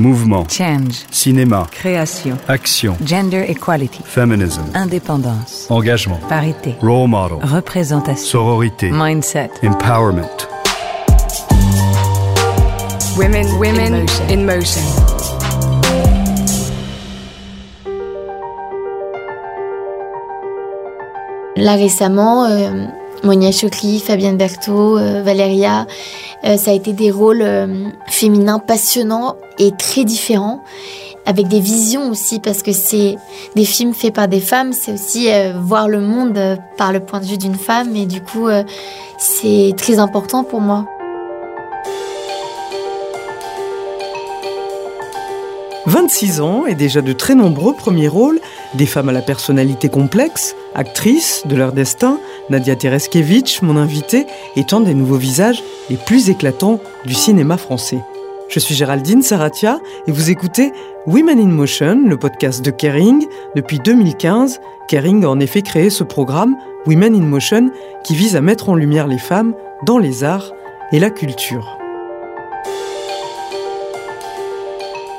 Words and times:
Mouvement. 0.00 0.46
Change. 0.48 1.04
Cinéma. 1.10 1.66
Création. 1.70 2.38
Action. 2.48 2.96
Gender 3.04 3.44
equality. 3.46 4.00
Feminism. 4.02 4.62
Indépendance. 4.74 5.66
Engagement. 5.68 6.18
Parité. 6.26 6.74
Role 6.80 7.06
model. 7.06 7.36
Représentation. 7.42 8.24
Sororité. 8.24 8.90
Mindset. 8.90 9.50
Empowerment. 9.62 10.48
Women, 13.18 13.46
women 13.58 14.06
in 14.30 14.46
motion. 14.46 14.80
Là 21.56 21.74
récemment, 21.74 22.46
euh, 22.46 22.86
Monia 23.22 23.52
Chokri, 23.52 24.00
Fabienne 24.00 24.38
Berthaud, 24.38 24.96
euh, 24.96 25.22
Valéria, 25.22 25.86
ça 26.42 26.70
a 26.70 26.74
été 26.74 26.92
des 26.92 27.10
rôles 27.10 27.42
euh, 27.42 27.88
féminins 28.08 28.58
passionnants 28.58 29.36
et 29.58 29.72
très 29.72 30.04
différents, 30.04 30.62
avec 31.26 31.48
des 31.48 31.60
visions 31.60 32.10
aussi, 32.10 32.40
parce 32.40 32.62
que 32.62 32.72
c'est 32.72 33.16
des 33.54 33.64
films 33.64 33.94
faits 33.94 34.14
par 34.14 34.28
des 34.28 34.40
femmes, 34.40 34.72
c'est 34.72 34.92
aussi 34.92 35.30
euh, 35.30 35.52
voir 35.56 35.88
le 35.88 36.00
monde 36.00 36.36
euh, 36.36 36.56
par 36.76 36.92
le 36.92 37.00
point 37.00 37.20
de 37.20 37.26
vue 37.26 37.38
d'une 37.38 37.54
femme, 37.54 37.94
et 37.94 38.06
du 38.06 38.22
coup, 38.22 38.48
euh, 38.48 38.64
c'est 39.18 39.74
très 39.76 39.98
important 39.98 40.44
pour 40.44 40.60
moi. 40.60 40.86
26 45.86 46.40
ans 46.40 46.66
et 46.66 46.74
déjà 46.74 47.00
de 47.00 47.12
très 47.12 47.34
nombreux 47.34 47.74
premiers 47.74 48.08
rôles, 48.08 48.40
des 48.74 48.86
femmes 48.86 49.08
à 49.08 49.12
la 49.12 49.22
personnalité 49.22 49.88
complexe, 49.88 50.54
actrices 50.74 51.42
de 51.46 51.56
leur 51.56 51.72
destin, 51.72 52.18
Nadia 52.48 52.76
Tereskevich, 52.76 53.62
mon 53.62 53.76
invitée, 53.76 54.26
étant 54.56 54.80
des 54.80 54.94
nouveaux 54.94 55.16
visages 55.16 55.62
les 55.88 55.96
plus 55.96 56.30
éclatants 56.30 56.80
du 57.04 57.14
cinéma 57.14 57.56
français. 57.56 57.98
Je 58.48 58.58
suis 58.58 58.74
Géraldine 58.74 59.22
Saratia 59.22 59.78
et 60.08 60.12
vous 60.12 60.30
écoutez 60.30 60.72
Women 61.06 61.38
in 61.38 61.46
Motion, 61.46 62.02
le 62.06 62.16
podcast 62.16 62.64
de 62.64 62.70
Kering. 62.72 63.24
Depuis 63.54 63.78
2015, 63.78 64.60
Kering 64.88 65.24
a 65.24 65.28
en 65.28 65.38
effet 65.38 65.62
créé 65.62 65.88
ce 65.88 66.02
programme 66.02 66.56
Women 66.86 67.14
in 67.14 67.26
Motion 67.26 67.70
qui 68.02 68.16
vise 68.16 68.34
à 68.34 68.40
mettre 68.40 68.68
en 68.68 68.74
lumière 68.74 69.06
les 69.06 69.18
femmes 69.18 69.54
dans 69.86 69.98
les 69.98 70.24
arts 70.24 70.52
et 70.92 70.98
la 70.98 71.10
culture. 71.10 71.78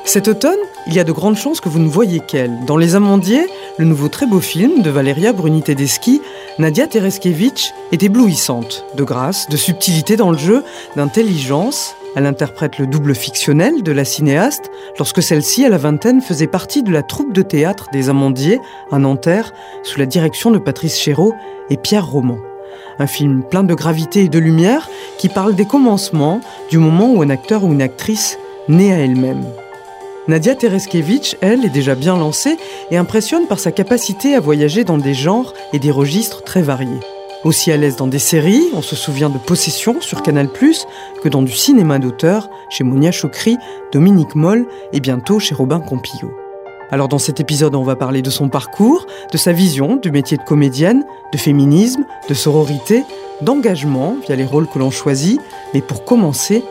Cet 0.04 0.28
automne, 0.28 0.58
il 0.86 0.94
y 0.94 1.00
a 1.00 1.04
de 1.04 1.12
grandes 1.12 1.36
chances 1.36 1.60
que 1.60 1.68
vous 1.68 1.78
ne 1.78 1.88
voyez 1.88 2.20
qu'elle. 2.20 2.64
Dans 2.66 2.76
Les 2.76 2.94
Amandiers, 2.94 3.46
le 3.78 3.84
nouveau 3.84 4.08
très 4.08 4.26
beau 4.26 4.40
film 4.40 4.82
de 4.82 4.90
Valeria 4.90 5.32
Bruni 5.32 5.62
Tedeschi, 5.62 6.20
Nadia 6.58 6.86
Tereskevich 6.86 7.72
est 7.92 8.02
éblouissante, 8.02 8.84
de 8.96 9.04
grâce, 9.04 9.48
de 9.48 9.56
subtilité 9.56 10.16
dans 10.16 10.30
le 10.30 10.38
jeu, 10.38 10.64
d'intelligence. 10.96 11.94
Elle 12.14 12.26
interprète 12.26 12.78
le 12.78 12.86
double 12.86 13.14
fictionnel 13.14 13.82
de 13.82 13.92
la 13.92 14.04
cinéaste 14.04 14.70
lorsque 14.98 15.22
celle-ci, 15.22 15.64
à 15.64 15.68
la 15.68 15.78
vingtaine, 15.78 16.20
faisait 16.20 16.46
partie 16.46 16.82
de 16.82 16.90
la 16.90 17.02
troupe 17.02 17.32
de 17.32 17.42
théâtre 17.42 17.86
des 17.92 18.08
Amandiers 18.08 18.60
à 18.90 18.98
Nanterre, 18.98 19.52
sous 19.82 19.98
la 19.98 20.06
direction 20.06 20.50
de 20.50 20.58
Patrice 20.58 20.98
Chéreau 20.98 21.32
et 21.70 21.76
Pierre 21.76 22.06
Roman. 22.06 22.38
Un 22.98 23.06
film 23.06 23.42
plein 23.42 23.64
de 23.64 23.74
gravité 23.74 24.24
et 24.24 24.28
de 24.28 24.38
lumière 24.38 24.90
qui 25.18 25.28
parle 25.28 25.54
des 25.54 25.64
commencements, 25.64 26.40
du 26.70 26.78
moment 26.78 27.10
où 27.12 27.22
un 27.22 27.30
acteur 27.30 27.64
ou 27.64 27.72
une 27.72 27.82
actrice 27.82 28.38
naît 28.68 28.92
à 28.92 28.98
elle-même. 28.98 29.44
Nadia 30.28 30.54
Tereskevich, 30.54 31.36
elle, 31.40 31.64
est 31.64 31.70
déjà 31.70 31.96
bien 31.96 32.16
lancée 32.16 32.56
et 32.92 32.96
impressionne 32.96 33.48
par 33.48 33.58
sa 33.58 33.72
capacité 33.72 34.36
à 34.36 34.40
voyager 34.40 34.84
dans 34.84 34.98
des 34.98 35.14
genres 35.14 35.52
et 35.72 35.80
des 35.80 35.90
registres 35.90 36.44
très 36.44 36.62
variés. 36.62 37.00
Aussi 37.42 37.72
à 37.72 37.76
l'aise 37.76 37.96
dans 37.96 38.06
des 38.06 38.20
séries, 38.20 38.62
on 38.72 38.82
se 38.82 38.94
souvient 38.94 39.30
de 39.30 39.38
Possession 39.38 40.00
sur 40.00 40.22
Canal+, 40.22 40.48
que 40.48 41.28
dans 41.28 41.42
du 41.42 41.50
cinéma 41.50 41.98
d'auteur 41.98 42.48
chez 42.70 42.84
Monia 42.84 43.10
Chokri, 43.10 43.58
Dominique 43.92 44.36
Moll 44.36 44.68
et 44.92 45.00
bientôt 45.00 45.40
chez 45.40 45.56
Robin 45.56 45.80
Campillo. 45.80 46.30
Alors 46.92 47.08
dans 47.08 47.18
cet 47.18 47.40
épisode, 47.40 47.74
on 47.74 47.82
va 47.82 47.96
parler 47.96 48.22
de 48.22 48.30
son 48.30 48.48
parcours, 48.48 49.06
de 49.32 49.36
sa 49.36 49.50
vision 49.50 49.96
du 49.96 50.12
métier 50.12 50.36
de 50.36 50.44
comédienne, 50.44 51.04
de 51.32 51.38
féminisme, 51.38 52.04
de 52.28 52.34
sororité, 52.34 53.02
d'engagement 53.40 54.16
via 54.24 54.36
les 54.36 54.44
rôles 54.44 54.68
que 54.68 54.78
l'on 54.78 54.92
choisit, 54.92 55.40
mais 55.74 55.80
pour 55.80 56.04
commencer, 56.04 56.62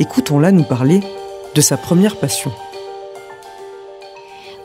écoutons-la 0.00 0.52
nous 0.52 0.64
parler 0.64 1.00
de 1.54 1.60
sa 1.62 1.78
première 1.78 2.16
passion. 2.16 2.52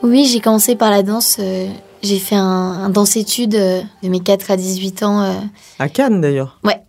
Oui, 0.06 0.24
j'ai 0.26 0.40
commencé 0.40 0.76
par 0.76 0.90
la 0.90 1.02
danse. 1.02 1.36
euh, 1.40 1.68
j'ai 2.02 2.18
fait 2.18 2.36
un, 2.36 2.42
un 2.42 2.88
danse-études 2.90 3.54
euh, 3.56 3.80
de 4.02 4.08
mes 4.08 4.20
4 4.20 4.50
à 4.50 4.56
18 4.56 5.02
ans. 5.02 5.22
euh, 5.22 5.32
À 5.78 5.88
Cannes 5.88 6.20
d'ailleurs. 6.20 6.58
Ouais. 6.64 6.80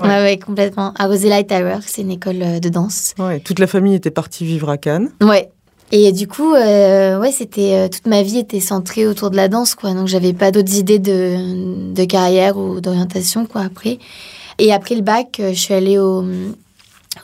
Ouais. 0.00 0.08
ouais, 0.08 0.38
complètement. 0.38 0.92
À 0.98 1.06
Rosella 1.06 1.44
Tower, 1.44 1.78
c'est 1.86 2.02
une 2.02 2.10
école 2.10 2.60
de 2.60 2.68
danse. 2.68 3.14
Ouais, 3.18 3.38
toute 3.40 3.58
la 3.60 3.66
famille 3.68 3.94
était 3.94 4.10
partie 4.10 4.44
vivre 4.44 4.68
à 4.68 4.76
Cannes. 4.78 5.10
Ouais. 5.20 5.50
Et 5.92 6.10
du 6.10 6.26
coup, 6.26 6.54
euh, 6.54 7.20
ouais, 7.20 7.30
c'était 7.30 7.74
euh, 7.74 7.88
toute 7.88 8.06
ma 8.06 8.22
vie 8.22 8.38
était 8.38 8.60
centrée 8.60 9.06
autour 9.06 9.30
de 9.30 9.36
la 9.36 9.48
danse, 9.48 9.74
quoi. 9.74 9.92
Donc 9.92 10.08
j'avais 10.08 10.32
pas 10.32 10.50
d'autres 10.50 10.74
idées 10.76 10.98
de, 10.98 11.92
de 11.92 12.04
carrière 12.04 12.56
ou 12.56 12.80
d'orientation, 12.80 13.44
quoi. 13.46 13.60
Après. 13.60 13.98
Et 14.58 14.72
après 14.72 14.94
le 14.94 15.02
bac, 15.02 15.40
je 15.40 15.52
suis 15.52 15.74
allée 15.74 15.98
au 15.98 16.24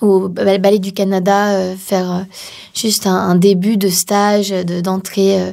au 0.00 0.28
ba- 0.28 0.58
ballet 0.58 0.78
du 0.78 0.92
Canada 0.92 1.50
euh, 1.52 1.74
faire 1.76 2.12
euh, 2.12 2.20
juste 2.74 3.06
un, 3.06 3.16
un 3.16 3.34
début 3.34 3.76
de 3.76 3.88
stage 3.88 4.50
de 4.50 4.80
d'entrée 4.80 5.40
euh. 5.40 5.52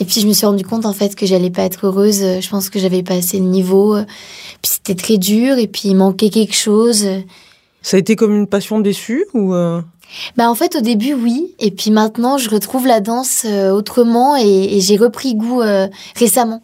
et 0.00 0.04
puis 0.04 0.20
je 0.20 0.26
me 0.26 0.32
suis 0.32 0.44
rendu 0.46 0.64
compte 0.64 0.84
en 0.86 0.92
fait 0.92 1.14
que 1.14 1.24
j'allais 1.26 1.50
pas 1.50 1.62
être 1.62 1.86
heureuse. 1.86 2.20
Je 2.40 2.48
pense 2.48 2.68
que 2.68 2.78
j'avais 2.78 3.02
pas 3.02 3.14
assez 3.14 3.38
de 3.38 3.44
niveau 3.44 3.96
puis 4.62 4.72
c'était 4.74 4.94
très 4.94 5.18
dur 5.18 5.58
et 5.58 5.66
puis 5.66 5.82
il 5.90 5.94
manquait 5.94 6.30
quelque 6.30 6.54
chose. 6.54 7.06
Ça 7.82 7.96
a 7.96 8.00
été 8.00 8.16
comme 8.16 8.34
une 8.34 8.46
passion 8.48 8.80
déçue 8.80 9.24
ou 9.34 9.54
euh, 9.54 9.80
Bah 10.36 10.50
en 10.50 10.54
fait 10.54 10.74
au 10.76 10.80
début 10.80 11.14
oui. 11.14 11.54
Et 11.60 11.70
puis 11.70 11.90
maintenant 11.90 12.38
je 12.38 12.50
retrouve 12.50 12.86
la 12.86 13.00
danse 13.00 13.46
autrement 13.72 14.36
et, 14.36 14.76
et 14.76 14.80
j'ai 14.80 14.96
repris 14.96 15.34
goût 15.36 15.62
euh, 15.62 15.86
récemment. 16.16 16.60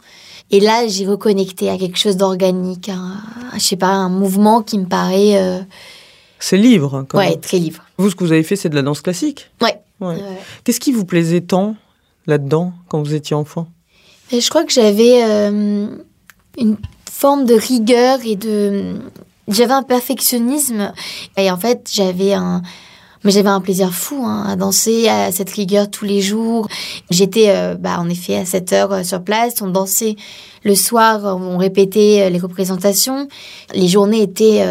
Et 0.51 0.59
là 0.61 0.87
j'ai 0.89 1.07
reconnecté 1.07 1.71
à 1.71 1.79
quelque 1.79 1.99
chose 1.99 2.17
d'organique, 2.17 2.91
je 3.55 3.61
sais 3.61 3.77
pas 3.77 3.89
un 3.89 4.09
mouvement 4.11 4.61
qui 4.61 4.79
me 4.79 4.87
paraît 4.87 5.63
c'est 6.43 6.57
libre 6.57 7.05
quand 7.09 7.19
ouais 7.19 7.37
très 7.37 7.59
libre. 7.59 7.85
Vous, 7.99 8.11
ce 8.11 8.17
que 8.17 8.25
vous 8.25 8.33
avez 8.33 8.43
fait, 8.43 8.57
c'est 8.57 8.69
de 8.69 8.75
la 8.75 8.83
danse 8.83 9.01
classique. 9.01 9.51
Ouais. 9.61 9.81
Ouais. 10.01 10.17
Euh, 10.21 10.35
Qu'est-ce 10.65 10.81
qui 10.81 10.93
vous 10.93 11.05
plaisait 11.05 11.41
tant 11.41 11.77
là-dedans 12.27 12.73
quand 12.89 13.01
vous 13.01 13.15
étiez 13.15 13.37
enfant? 13.37 13.69
Et 14.33 14.41
je 14.41 14.49
crois 14.51 14.65
que 14.65 14.73
j'avais 14.73 15.23
euh, 15.23 15.87
une 16.59 16.77
forme 17.11 17.45
de 17.45 17.55
rigueur 17.55 18.19
et 18.25 18.37
de 18.37 18.95
j'avais 19.49 19.73
un 19.73 19.83
perfectionnisme 19.83 20.93
et 21.37 21.51
en 21.51 21.57
fait 21.57 21.89
j'avais 21.93 22.33
un 22.33 22.63
mais 23.25 23.31
j'avais 23.31 23.49
un 23.49 23.61
plaisir 23.61 23.93
fou 23.93 24.25
hein, 24.25 24.45
à 24.49 24.57
danser 24.57 25.09
à 25.09 25.31
cette 25.31 25.51
rigueur 25.51 25.91
tous 25.91 26.05
les 26.05 26.21
jours. 26.21 26.69
J'étais 27.11 27.51
euh, 27.51 27.77
bah, 27.79 27.99
en 27.99 28.09
effet 28.09 28.37
à 28.37 28.45
7 28.45 28.73
heures 28.73 28.93
euh, 28.93 29.03
sur 29.05 29.23
place, 29.23 29.63
on 29.63 29.69
dansait 29.69 30.17
le 30.65 30.75
soir, 30.75 31.37
on 31.41 31.57
répétait 31.57 32.23
euh, 32.23 32.31
les 32.31 32.39
représentations. 32.39 33.29
Les 33.75 33.89
journées 33.89 34.23
étaient 34.23 34.65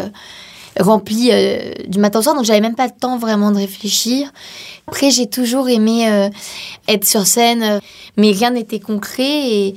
remplies 0.79 1.29
euh, 1.31 1.73
du 1.87 1.99
matin 1.99 2.19
au 2.19 2.21
soir, 2.21 2.35
donc 2.35 2.45
j'avais 2.45 2.61
même 2.61 2.75
pas 2.75 2.85
le 2.87 2.93
temps 2.99 3.17
vraiment 3.17 3.51
de 3.51 3.57
réfléchir. 3.57 4.31
Après, 4.87 5.11
j'ai 5.11 5.27
toujours 5.27 5.69
aimé 5.69 6.09
euh, 6.09 6.29
être 6.87 7.05
sur 7.05 7.27
scène, 7.27 7.63
euh, 7.63 7.79
mais 8.17 8.31
rien 8.31 8.51
n'était 8.51 8.79
concret 8.79 9.23
et, 9.49 9.75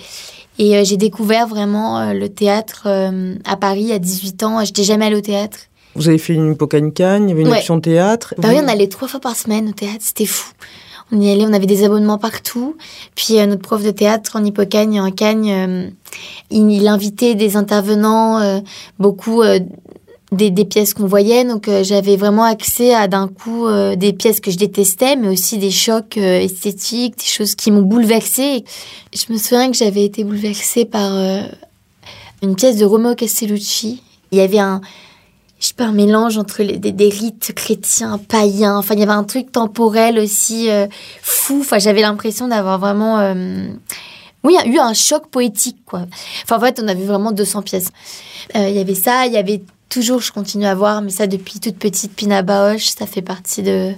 et 0.58 0.76
euh, 0.76 0.84
j'ai 0.84 0.96
découvert 0.96 1.46
vraiment 1.46 2.12
le 2.12 2.28
théâtre 2.28 2.86
à 3.44 3.56
Paris 3.56 3.92
à 3.92 3.98
18 3.98 4.42
ans. 4.44 4.64
J'étais 4.64 4.84
jamais 4.84 5.06
allée 5.06 5.16
au 5.16 5.20
théâtre. 5.20 5.58
Vous 5.96 6.08
avez 6.08 6.18
fait 6.18 6.34
une 6.34 6.52
Hippocagne 6.52 6.90
Cannes, 6.92 7.28
il 7.28 7.30
y 7.30 7.32
avait 7.32 7.42
une 7.42 7.48
Ouais. 7.48 7.58
option 7.58 7.80
théâtre. 7.80 8.34
Paris, 8.40 8.56
Vous- 8.58 8.64
on 8.64 8.68
allait 8.68 8.88
trois 8.88 9.06
fois 9.06 9.20
par 9.20 9.36
semaine 9.36 9.68
au 9.68 9.72
théâtre, 9.72 9.98
c'était 10.00 10.26
fou. 10.26 10.50
On 11.12 11.20
y 11.20 11.30
allait, 11.30 11.44
on 11.46 11.52
avait 11.52 11.66
des 11.66 11.84
abonnements 11.84 12.18
partout. 12.18 12.76
Puis 13.14 13.38
euh, 13.38 13.46
notre 13.46 13.62
prof 13.62 13.82
de 13.84 13.90
théâtre 13.92 14.36
en 14.36 14.44
Hippocagne, 14.44 15.00
en 15.00 15.10
Cagne, 15.12 15.52
euh, 15.52 15.88
il, 16.50 16.68
il 16.72 16.88
invitait 16.88 17.34
des 17.36 17.56
intervenants, 17.56 18.40
euh, 18.40 18.58
beaucoup 18.98 19.42
des, 20.34 20.64
pièces 20.64 20.94
qu'on 20.94 21.06
voyait. 21.06 21.44
Donc 21.44 21.68
euh, 21.68 21.82
j'avais 21.82 22.16
vraiment 22.16 22.44
accès 22.44 22.94
à 22.94 23.08
d'un 23.08 23.28
coup 23.28 23.66
euh, 23.66 23.96
des 23.96 24.12
pièces 24.12 24.40
que 24.40 24.50
je 24.50 24.58
détestais, 24.58 25.16
mais 25.16 25.28
aussi 25.28 25.58
des 25.58 25.70
chocs 25.70 26.16
euh, 26.18 26.40
esthétiques, 26.40 27.16
des 27.18 27.24
choses 27.24 27.54
qui 27.54 27.70
m'ont 27.70 27.82
bouleversée. 27.82 28.64
Je 29.14 29.32
me 29.32 29.38
souviens 29.38 29.70
que 29.70 29.76
j'avais 29.76 30.04
été 30.04 30.24
bouleversée 30.24 30.84
par 30.84 31.12
une 32.42 32.56
pièce 32.56 32.76
de 32.76 32.84
Romeo 32.84 33.14
Castellucci. 33.14 34.02
Il 34.32 34.38
y 34.38 34.40
avait 34.40 34.58
un, 34.58 34.80
je 35.60 35.68
sais 35.68 35.74
pas, 35.74 35.84
un 35.84 35.92
mélange 35.92 36.36
entre 36.36 36.62
les- 36.62 36.78
des, 36.78 37.08
rites 37.08 37.52
chrétiens, 37.54 38.18
païens. 38.18 38.76
Enfin, 38.76 38.94
il 38.94 39.00
y 39.00 39.02
avait 39.04 39.12
un 39.12 39.24
truc 39.24 39.52
temporel 39.52 40.18
aussi 40.18 40.68
fou. 41.22 41.58
Enfin, 41.60 41.78
j'avais 41.78 42.00
l'impression 42.00 42.48
d'avoir 42.48 42.80
vraiment, 42.80 43.34
oui, 44.42 44.56
eu 44.66 44.78
un 44.78 44.94
choc 44.94 45.28
poétique, 45.28 45.78
quoi. 45.86 46.06
En 46.50 46.58
fait, 46.58 46.80
on 46.82 46.88
avait 46.88 47.04
vraiment 47.04 47.30
200 47.30 47.62
pièces. 47.62 47.90
Il 48.56 48.70
y 48.70 48.80
avait 48.80 48.96
ça, 48.96 49.26
il 49.26 49.32
y 49.32 49.36
avait 49.36 49.62
toujours, 49.94 50.20
je 50.20 50.32
continue 50.32 50.66
à 50.66 50.74
voir, 50.74 51.00
mais 51.02 51.10
ça 51.10 51.26
depuis 51.26 51.60
toute 51.60 51.76
petite, 51.78 52.12
Pina 52.14 52.42
Bausch, 52.42 52.86
ça 52.98 53.06
fait 53.06 53.22
partie 53.22 53.62
de. 53.62 53.92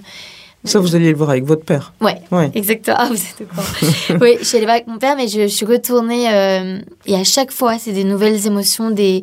Ça, 0.63 0.79
vous 0.79 0.95
alliez 0.95 1.11
le 1.11 1.17
voir 1.17 1.29
avec 1.29 1.45
votre 1.45 1.63
père. 1.63 1.93
Ouais, 2.01 2.17
Ouais. 2.31 2.51
exactement. 2.53 2.97
Ah, 2.99 3.07
vous 3.09 3.15
êtes 3.15 3.41
au 3.41 3.45
courant. 3.45 4.19
oui, 4.21 4.35
je 4.39 4.43
suis 4.45 4.57
allée 4.57 4.65
voir 4.65 4.75
avec 4.75 4.87
mon 4.87 4.97
père, 4.97 5.15
mais 5.15 5.27
je, 5.27 5.41
je 5.43 5.47
suis 5.47 5.65
retournée 5.65 6.27
euh, 6.33 6.79
et 7.05 7.15
à 7.15 7.23
chaque 7.23 7.51
fois, 7.51 7.77
c'est 7.79 7.93
des 7.93 8.03
nouvelles 8.03 8.45
émotions, 8.47 8.91
des, 8.91 9.21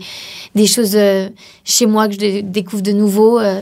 des 0.54 0.66
choses 0.66 0.94
euh, 0.96 1.28
chez 1.64 1.86
moi 1.86 2.06
que 2.08 2.14
je 2.14 2.18
dé- 2.18 2.42
découvre 2.42 2.82
de 2.82 2.92
nouveau. 2.92 3.38
euh, 3.40 3.60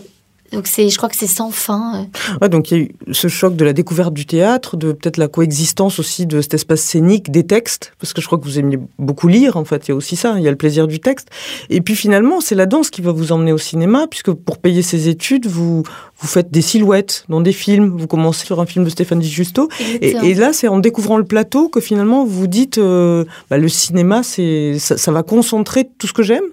Donc 0.52 0.66
c'est, 0.66 0.88
je 0.88 0.96
crois 0.96 1.08
que 1.08 1.16
c'est 1.16 1.26
sans 1.26 1.50
fin. 1.50 2.06
Ouais, 2.40 2.49
donc 2.49 2.70
il 2.70 2.76
y 2.76 2.81
a 2.81 2.84
eu 2.84 2.90
ce 3.12 3.28
choc 3.28 3.56
de 3.56 3.64
la 3.64 3.72
découverte 3.72 4.12
du 4.12 4.26
théâtre, 4.26 4.76
de 4.76 4.93
peut-être 4.93 5.16
la 5.16 5.28
coexistence 5.28 5.99
aussi 5.99 6.26
de 6.26 6.40
cet 6.40 6.54
espace 6.54 6.82
scénique, 6.82 7.31
des 7.31 7.44
textes, 7.44 7.93
parce 7.99 8.12
que 8.12 8.20
je 8.20 8.26
crois 8.26 8.38
que 8.38 8.44
vous 8.44 8.58
aimiez 8.58 8.78
beaucoup 8.99 9.28
lire, 9.28 9.56
en 9.56 9.64
fait, 9.64 9.88
il 9.88 9.90
y 9.90 9.93
a 9.93 9.94
aussi 9.94 10.16
ça, 10.16 10.34
il 10.37 10.43
y 10.43 10.49
a 10.49 10.50
le 10.50 10.56
plaisir 10.56 10.87
du 10.87 11.00
texte. 11.00 11.28
Et 11.70 11.81
puis 11.81 11.96
finalement, 11.96 12.40
c'est 12.40 12.54
la 12.54 12.66
danse 12.66 12.90
qui 12.90 13.00
va 13.00 13.12
vous 13.12 13.32
emmener 13.32 13.52
au 13.52 13.58
cinéma, 13.58 14.06
puisque 14.08 14.32
pour 14.32 14.58
payer 14.58 14.82
ses 14.82 15.08
études, 15.08 15.46
vous, 15.46 15.82
vous 16.19 16.28
faites 16.28 16.50
des 16.50 16.62
silhouettes 16.62 17.25
dans 17.28 17.40
des 17.40 17.52
films, 17.52 17.96
vous 17.96 18.06
commencez 18.06 18.44
sur 18.44 18.60
un 18.60 18.66
film 18.66 18.84
de 18.84 18.90
Stéphane 18.90 19.20
Di 19.20 19.28
Giusto, 19.28 19.69
et, 20.00 20.16
et, 20.22 20.34
là, 20.34 20.52
c'est 20.52 20.69
en 20.69 20.78
découvrant 20.78 21.16
le 21.16 21.25
plateau 21.25 21.69
que 21.69 21.81
finalement 21.81 22.25
vous 22.25 22.46
dites, 22.46 22.78
euh, 22.78 23.25
bah, 23.50 23.58
le 23.58 23.69
cinéma, 23.69 24.22
c'est 24.22 24.78
ça, 24.78 24.98
ça 24.98 25.12
va 25.12 25.22
concentrer 25.22 25.88
tout 25.98 26.06
ce 26.06 26.12
que 26.12 26.22
j'aime 26.22 26.44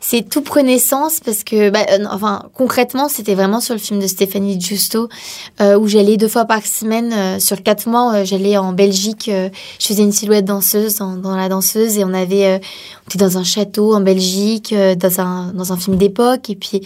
c'est 0.00 0.28
tout 0.28 0.42
prenait 0.42 0.78
sens 0.78 1.20
parce 1.20 1.44
que, 1.44 1.70
bah, 1.70 1.84
euh, 1.90 2.04
enfin, 2.10 2.44
concrètement, 2.54 3.08
c'était 3.08 3.34
vraiment 3.34 3.60
sur 3.60 3.74
le 3.74 3.80
film 3.80 4.00
de 4.00 4.06
Stéphanie 4.06 4.60
Giusto 4.60 5.08
euh, 5.60 5.78
où 5.78 5.88
j'allais 5.88 6.16
deux 6.16 6.28
fois 6.28 6.44
par 6.44 6.64
semaine 6.64 7.12
euh, 7.12 7.38
sur 7.38 7.62
quatre 7.62 7.88
mois. 7.88 8.24
j'allais 8.24 8.56
en 8.56 8.72
Belgique, 8.72 9.30
je 9.30 9.86
faisais 9.86 10.02
une 10.02 10.12
silhouette 10.12 10.44
danseuse 10.44 10.96
dans, 10.96 11.36
la 11.36 11.48
danseuse 11.48 11.98
et 11.98 12.04
on 12.04 12.14
avait, 12.14 12.60
on 12.60 13.08
était 13.08 13.18
dans 13.18 13.38
un 13.38 13.44
château 13.44 13.94
en 13.94 14.00
Belgique, 14.00 14.74
dans 14.74 15.20
un 15.20 15.52
dans 15.52 15.72
un 15.72 15.76
film 15.76 15.96
d'époque 15.96 16.50
et 16.50 16.56
puis 16.56 16.82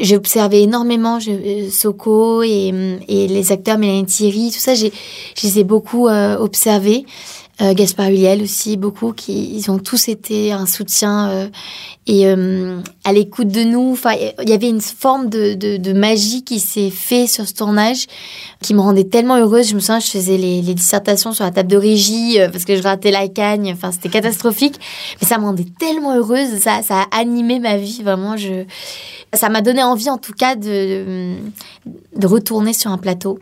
j'ai 0.00 0.16
observé 0.16 0.62
énormément 0.62 1.18
je, 1.20 1.68
Soko 1.70 2.42
et, 2.42 2.98
et 3.08 3.28
les 3.28 3.52
acteurs 3.52 3.78
Mélanie 3.78 4.06
Thierry, 4.06 4.50
tout 4.52 4.60
ça, 4.60 4.74
j'ai, 4.74 4.92
je 5.36 5.46
les 5.46 5.60
ai 5.60 5.64
beaucoup 5.64 6.08
observés. 6.08 7.04
Euh, 7.62 7.72
Gaspard 7.72 8.08
Huliel 8.08 8.42
aussi, 8.42 8.76
beaucoup, 8.76 9.12
qui 9.12 9.54
ils 9.54 9.70
ont 9.70 9.78
tous 9.78 10.08
été 10.08 10.52
un 10.52 10.66
soutien 10.66 11.30
euh, 11.30 11.48
et 12.06 12.26
euh, 12.26 12.80
à 13.04 13.14
l'écoute 13.14 13.48
de 13.48 13.62
nous. 13.62 13.92
Enfin, 13.92 14.12
il 14.42 14.48
y 14.48 14.52
avait 14.52 14.68
une 14.68 14.82
forme 14.82 15.30
de, 15.30 15.54
de, 15.54 15.78
de 15.78 15.92
magie 15.94 16.44
qui 16.44 16.60
s'est 16.60 16.90
fait 16.90 17.26
sur 17.26 17.48
ce 17.48 17.54
tournage, 17.54 18.08
qui 18.60 18.74
me 18.74 18.80
rendait 18.80 19.04
tellement 19.04 19.38
heureuse. 19.38 19.70
Je 19.70 19.74
me 19.74 19.80
souviens, 19.80 20.00
je 20.00 20.10
faisais 20.10 20.36
les, 20.36 20.60
les 20.60 20.74
dissertations 20.74 21.32
sur 21.32 21.44
la 21.44 21.50
table 21.50 21.70
de 21.70 21.78
régie 21.78 22.36
parce 22.52 22.66
que 22.66 22.76
je 22.76 22.82
ratais 22.82 23.10
la 23.10 23.26
cagne. 23.26 23.72
Enfin, 23.72 23.90
c'était 23.90 24.10
catastrophique, 24.10 24.78
mais 25.22 25.26
ça 25.26 25.38
me 25.38 25.44
rendait 25.44 25.66
tellement 25.78 26.14
heureuse. 26.14 26.58
Ça, 26.58 26.82
ça 26.82 27.06
a 27.10 27.18
animé 27.18 27.58
ma 27.58 27.78
vie 27.78 28.02
vraiment. 28.02 28.36
Je, 28.36 28.64
ça 29.32 29.48
m'a 29.48 29.62
donné 29.62 29.82
envie, 29.82 30.10
en 30.10 30.18
tout 30.18 30.34
cas, 30.34 30.56
de 30.56 31.36
de 32.16 32.26
retourner 32.26 32.72
sur 32.72 32.90
un 32.90 32.98
plateau. 32.98 33.38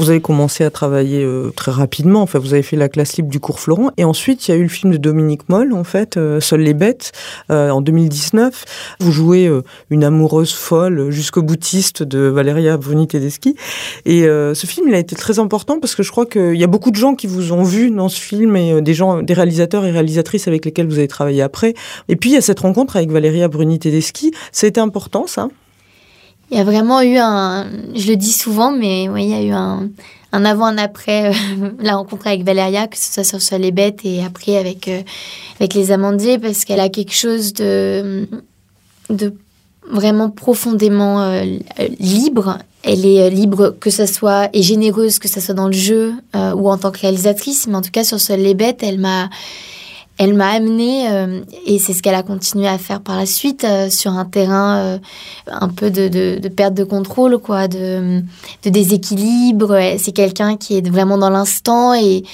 Vous 0.00 0.08
avez 0.08 0.22
commencé 0.22 0.64
à 0.64 0.70
travailler 0.70 1.22
euh, 1.22 1.50
très 1.54 1.70
rapidement. 1.70 2.22
Enfin, 2.22 2.38
vous 2.38 2.54
avez 2.54 2.62
fait 2.62 2.76
la 2.76 2.88
classe 2.88 3.18
libre 3.18 3.28
du 3.28 3.38
cours 3.38 3.60
Florent. 3.60 3.90
Et 3.98 4.04
ensuite, 4.04 4.48
il 4.48 4.50
y 4.50 4.54
a 4.54 4.56
eu 4.56 4.62
le 4.62 4.68
film 4.70 4.90
de 4.92 4.96
Dominique 4.96 5.46
Moll, 5.50 5.74
en 5.74 5.84
fait, 5.84 6.16
euh, 6.16 6.40
Seules 6.40 6.62
les 6.62 6.72
bêtes, 6.72 7.12
euh, 7.50 7.68
en 7.68 7.82
2019. 7.82 8.64
Vous 9.00 9.12
jouez 9.12 9.50
une 9.90 10.02
amoureuse 10.02 10.54
folle 10.54 11.10
jusqu'au 11.10 11.42
boutiste 11.42 12.02
de 12.02 12.20
Valeria 12.20 12.78
Bruni 12.78 13.08
Tedeschi. 13.08 13.56
Et 14.06 14.22
ce 14.22 14.66
film, 14.66 14.88
il 14.88 14.94
a 14.94 14.98
été 14.98 15.16
très 15.16 15.38
important 15.38 15.78
parce 15.80 15.94
que 15.94 16.02
je 16.02 16.10
crois 16.10 16.24
qu'il 16.24 16.56
y 16.56 16.64
a 16.64 16.66
beaucoup 16.66 16.90
de 16.90 16.96
gens 16.96 17.14
qui 17.14 17.26
vous 17.26 17.52
ont 17.52 17.62
vu 17.62 17.90
dans 17.90 18.08
ce 18.08 18.18
film 18.18 18.56
et 18.56 18.80
des 18.80 18.94
gens, 18.94 19.22
des 19.22 19.34
réalisateurs 19.34 19.84
et 19.84 19.90
réalisatrices 19.90 20.48
avec 20.48 20.64
lesquels 20.64 20.86
vous 20.86 20.98
avez 20.98 21.08
travaillé 21.08 21.42
après. 21.42 21.74
Et 22.08 22.16
puis, 22.16 22.30
il 22.30 22.34
y 22.34 22.38
a 22.38 22.40
cette 22.40 22.60
rencontre 22.60 22.96
avec 22.96 23.10
Valeria 23.10 23.48
Bruni 23.48 23.78
Tedeschi. 23.78 24.32
Été 24.62 24.80
important, 24.80 25.26
ça? 25.26 25.48
Il 26.50 26.56
y 26.56 26.60
a 26.60 26.64
vraiment 26.64 27.00
eu 27.00 27.16
un, 27.16 27.66
je 27.94 28.08
le 28.08 28.16
dis 28.16 28.32
souvent, 28.32 28.72
mais 28.72 29.08
oui, 29.08 29.24
il 29.24 29.30
y 29.30 29.34
a 29.34 29.42
eu 29.42 29.52
un, 29.52 29.88
avant, 30.32 30.66
un 30.66 30.78
après 30.78 31.30
euh, 31.30 31.70
la 31.78 31.96
rencontre 31.96 32.26
avec 32.26 32.42
Valéria, 32.42 32.88
que 32.88 32.96
ce 32.96 33.12
soit 33.12 33.24
sur, 33.24 33.40
sur 33.40 33.58
les 33.58 33.70
bêtes 33.70 34.00
et 34.04 34.24
après 34.24 34.56
avec, 34.56 34.88
euh, 34.88 35.02
avec 35.58 35.74
les 35.74 35.92
amandiers, 35.92 36.38
parce 36.38 36.64
qu'elle 36.64 36.80
a 36.80 36.88
quelque 36.88 37.14
chose 37.14 37.52
de, 37.52 38.26
de 39.10 39.32
vraiment 39.88 40.30
profondément 40.30 41.22
euh, 41.22 41.44
libre. 41.98 42.58
Elle 42.82 43.04
est 43.04 43.28
libre 43.28 43.76
que 43.78 43.90
ça 43.90 44.06
soit 44.06 44.48
et 44.54 44.62
généreuse 44.62 45.18
que 45.18 45.28
ça 45.28 45.42
soit 45.42 45.52
dans 45.52 45.66
le 45.66 45.74
jeu 45.74 46.14
ou 46.34 46.70
en 46.70 46.78
tant 46.78 46.90
que 46.90 47.00
réalisatrice, 47.00 47.66
mais 47.66 47.74
en 47.74 47.82
tout 47.82 47.90
cas 47.90 48.04
sur 48.04 48.18
Seul 48.18 48.40
les 48.40 48.54
bêtes, 48.54 48.82
elle 48.82 48.98
m'a 48.98 49.28
elle 50.22 50.34
m'a 50.34 50.50
amenée, 50.50 51.10
euh, 51.10 51.40
et 51.64 51.78
c'est 51.78 51.94
ce 51.94 52.02
qu'elle 52.02 52.14
a 52.14 52.22
continué 52.22 52.68
à 52.68 52.76
faire 52.76 53.00
par 53.00 53.16
la 53.16 53.24
suite, 53.24 53.64
euh, 53.64 53.88
sur 53.88 54.12
un 54.12 54.26
terrain 54.26 54.76
euh, 54.76 54.98
un 55.46 55.68
peu 55.68 55.90
de, 55.90 56.08
de, 56.08 56.48
perte 56.50 56.74
de 56.74 56.84
contrôle, 56.84 57.38
quoi, 57.38 57.68
de, 57.68 58.20
de 58.62 58.68
déséquilibre. 58.68 59.80
C'est 59.96 60.12
quelqu'un 60.12 60.58
qui 60.58 60.76
est 60.76 60.86
vraiment 60.86 61.16
dans 61.16 61.30
l'instant, 61.30 61.94
et, 61.94 62.24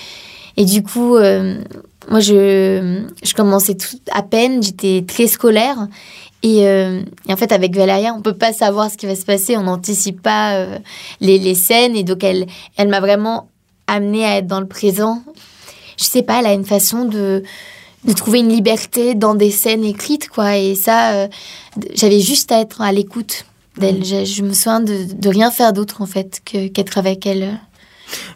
et 0.56 0.64
du 0.64 0.82
coup, 0.82 1.16
moi, 1.16 2.18
je, 2.18 3.04
je 3.22 3.34
commençais 3.34 3.76
tout 3.76 4.00
à 4.10 4.24
peine, 4.24 4.64
j'étais 4.64 5.04
très 5.06 5.28
scolaire. 5.28 5.86
Et, 6.42 6.66
en 7.28 7.36
fait, 7.36 7.52
avec 7.52 7.76
Valéria, 7.76 8.14
on 8.18 8.20
peut 8.20 8.36
pas 8.36 8.52
savoir 8.52 8.90
ce 8.90 8.96
qui 8.96 9.06
va 9.06 9.14
se 9.14 9.24
passer, 9.24 9.56
on 9.56 9.62
n'anticipe 9.62 10.20
pas 10.20 10.66
les, 11.20 11.38
les 11.38 11.54
scènes, 11.54 11.94
et 11.94 12.02
donc 12.02 12.24
elle, 12.24 12.46
elle 12.76 12.88
m'a 12.88 12.98
vraiment 12.98 13.48
amenée 13.86 14.24
à 14.24 14.38
être 14.38 14.48
dans 14.48 14.60
le 14.60 14.66
présent. 14.66 15.22
Je 15.98 16.04
sais 16.04 16.22
pas, 16.22 16.40
elle 16.40 16.46
a 16.46 16.52
une 16.52 16.64
façon 16.64 17.04
de 17.04 17.44
de 18.04 18.12
trouver 18.12 18.40
une 18.40 18.50
liberté 18.50 19.14
dans 19.14 19.34
des 19.34 19.50
scènes 19.50 19.84
écrites, 19.84 20.28
quoi. 20.28 20.56
Et 20.56 20.75
ça, 20.75 21.12
euh, 21.14 21.28
j'avais 21.94 22.20
juste 22.20 22.52
à 22.52 22.60
être 22.60 22.81
à 22.81 22.93
l'écoute 22.93 23.44
d'elle. 23.78 24.04
Je, 24.04 24.25
je, 24.25 24.43
me 24.43 24.52
souviens 24.52 24.81
de, 24.81 25.12
de 25.12 25.28
rien 25.28 25.50
faire 25.50 25.72
d'autre, 25.72 26.02
en 26.02 26.06
fait, 26.06 26.40
qu'être 26.44 26.98
avec 26.98 27.26
elle. 27.26 27.58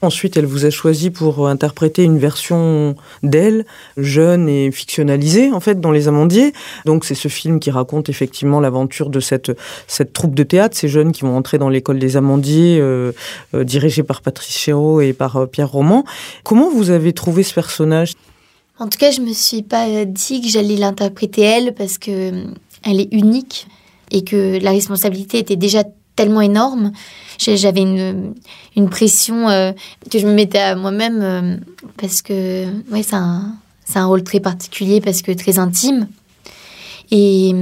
Ensuite, 0.02 0.36
elle 0.36 0.46
vous 0.46 0.64
a 0.64 0.70
choisi 0.70 1.10
pour 1.10 1.48
interpréter 1.48 2.02
une 2.02 2.18
version 2.18 2.96
d'elle, 3.22 3.64
jeune 3.96 4.48
et 4.48 4.70
fictionnalisée, 4.70 5.52
en 5.52 5.60
fait, 5.60 5.80
dans 5.80 5.92
Les 5.92 6.08
Amandiers. 6.08 6.52
Donc, 6.86 7.04
c'est 7.04 7.14
ce 7.14 7.28
film 7.28 7.60
qui 7.60 7.70
raconte 7.70 8.08
effectivement 8.08 8.60
l'aventure 8.60 9.10
de 9.10 9.20
cette, 9.20 9.52
cette 9.86 10.12
troupe 10.12 10.34
de 10.34 10.42
théâtre, 10.42 10.76
ces 10.76 10.88
jeunes 10.88 11.12
qui 11.12 11.22
vont 11.22 11.36
entrer 11.36 11.58
dans 11.58 11.68
l'école 11.68 11.98
des 11.98 12.16
Amandiers, 12.16 12.78
euh, 12.80 13.12
euh, 13.54 13.64
dirigée 13.64 14.02
par 14.02 14.22
Patrice 14.22 14.56
Chéreau 14.56 15.00
et 15.00 15.12
par 15.12 15.36
euh, 15.36 15.46
Pierre 15.46 15.70
Roman. 15.70 16.04
Comment 16.42 16.70
vous 16.70 16.90
avez 16.90 17.12
trouvé 17.12 17.42
ce 17.42 17.54
personnage? 17.54 18.14
En 18.80 18.88
tout 18.88 18.98
cas, 18.98 19.10
je 19.10 19.20
me 19.20 19.32
suis 19.34 19.62
pas 19.62 20.06
dit 20.06 20.40
que 20.40 20.48
j'allais 20.48 20.76
l'interpréter 20.76 21.42
elle 21.42 21.74
parce 21.74 21.98
que 21.98 22.10
euh, 22.10 22.44
elle 22.82 22.98
est 22.98 23.12
unique 23.12 23.66
et 24.10 24.24
que 24.24 24.58
la 24.58 24.70
responsabilité 24.70 25.38
était 25.38 25.56
déjà 25.56 25.84
tellement 26.16 26.40
énorme. 26.40 26.92
J'avais 27.38 27.82
une, 27.82 28.34
une 28.76 28.88
pression 28.88 29.50
euh, 29.50 29.72
que 30.10 30.18
je 30.18 30.26
me 30.26 30.32
mettais 30.32 30.58
à 30.58 30.76
moi-même 30.76 31.20
euh, 31.22 31.56
parce 31.98 32.22
que 32.22 32.64
ouais, 32.90 33.02
c'est 33.02 33.16
un, 33.16 33.54
un 33.94 34.06
rôle 34.06 34.24
très 34.24 34.40
particulier 34.40 35.02
parce 35.02 35.20
que 35.20 35.32
très 35.32 35.58
intime. 35.58 36.08
Et 37.12 37.52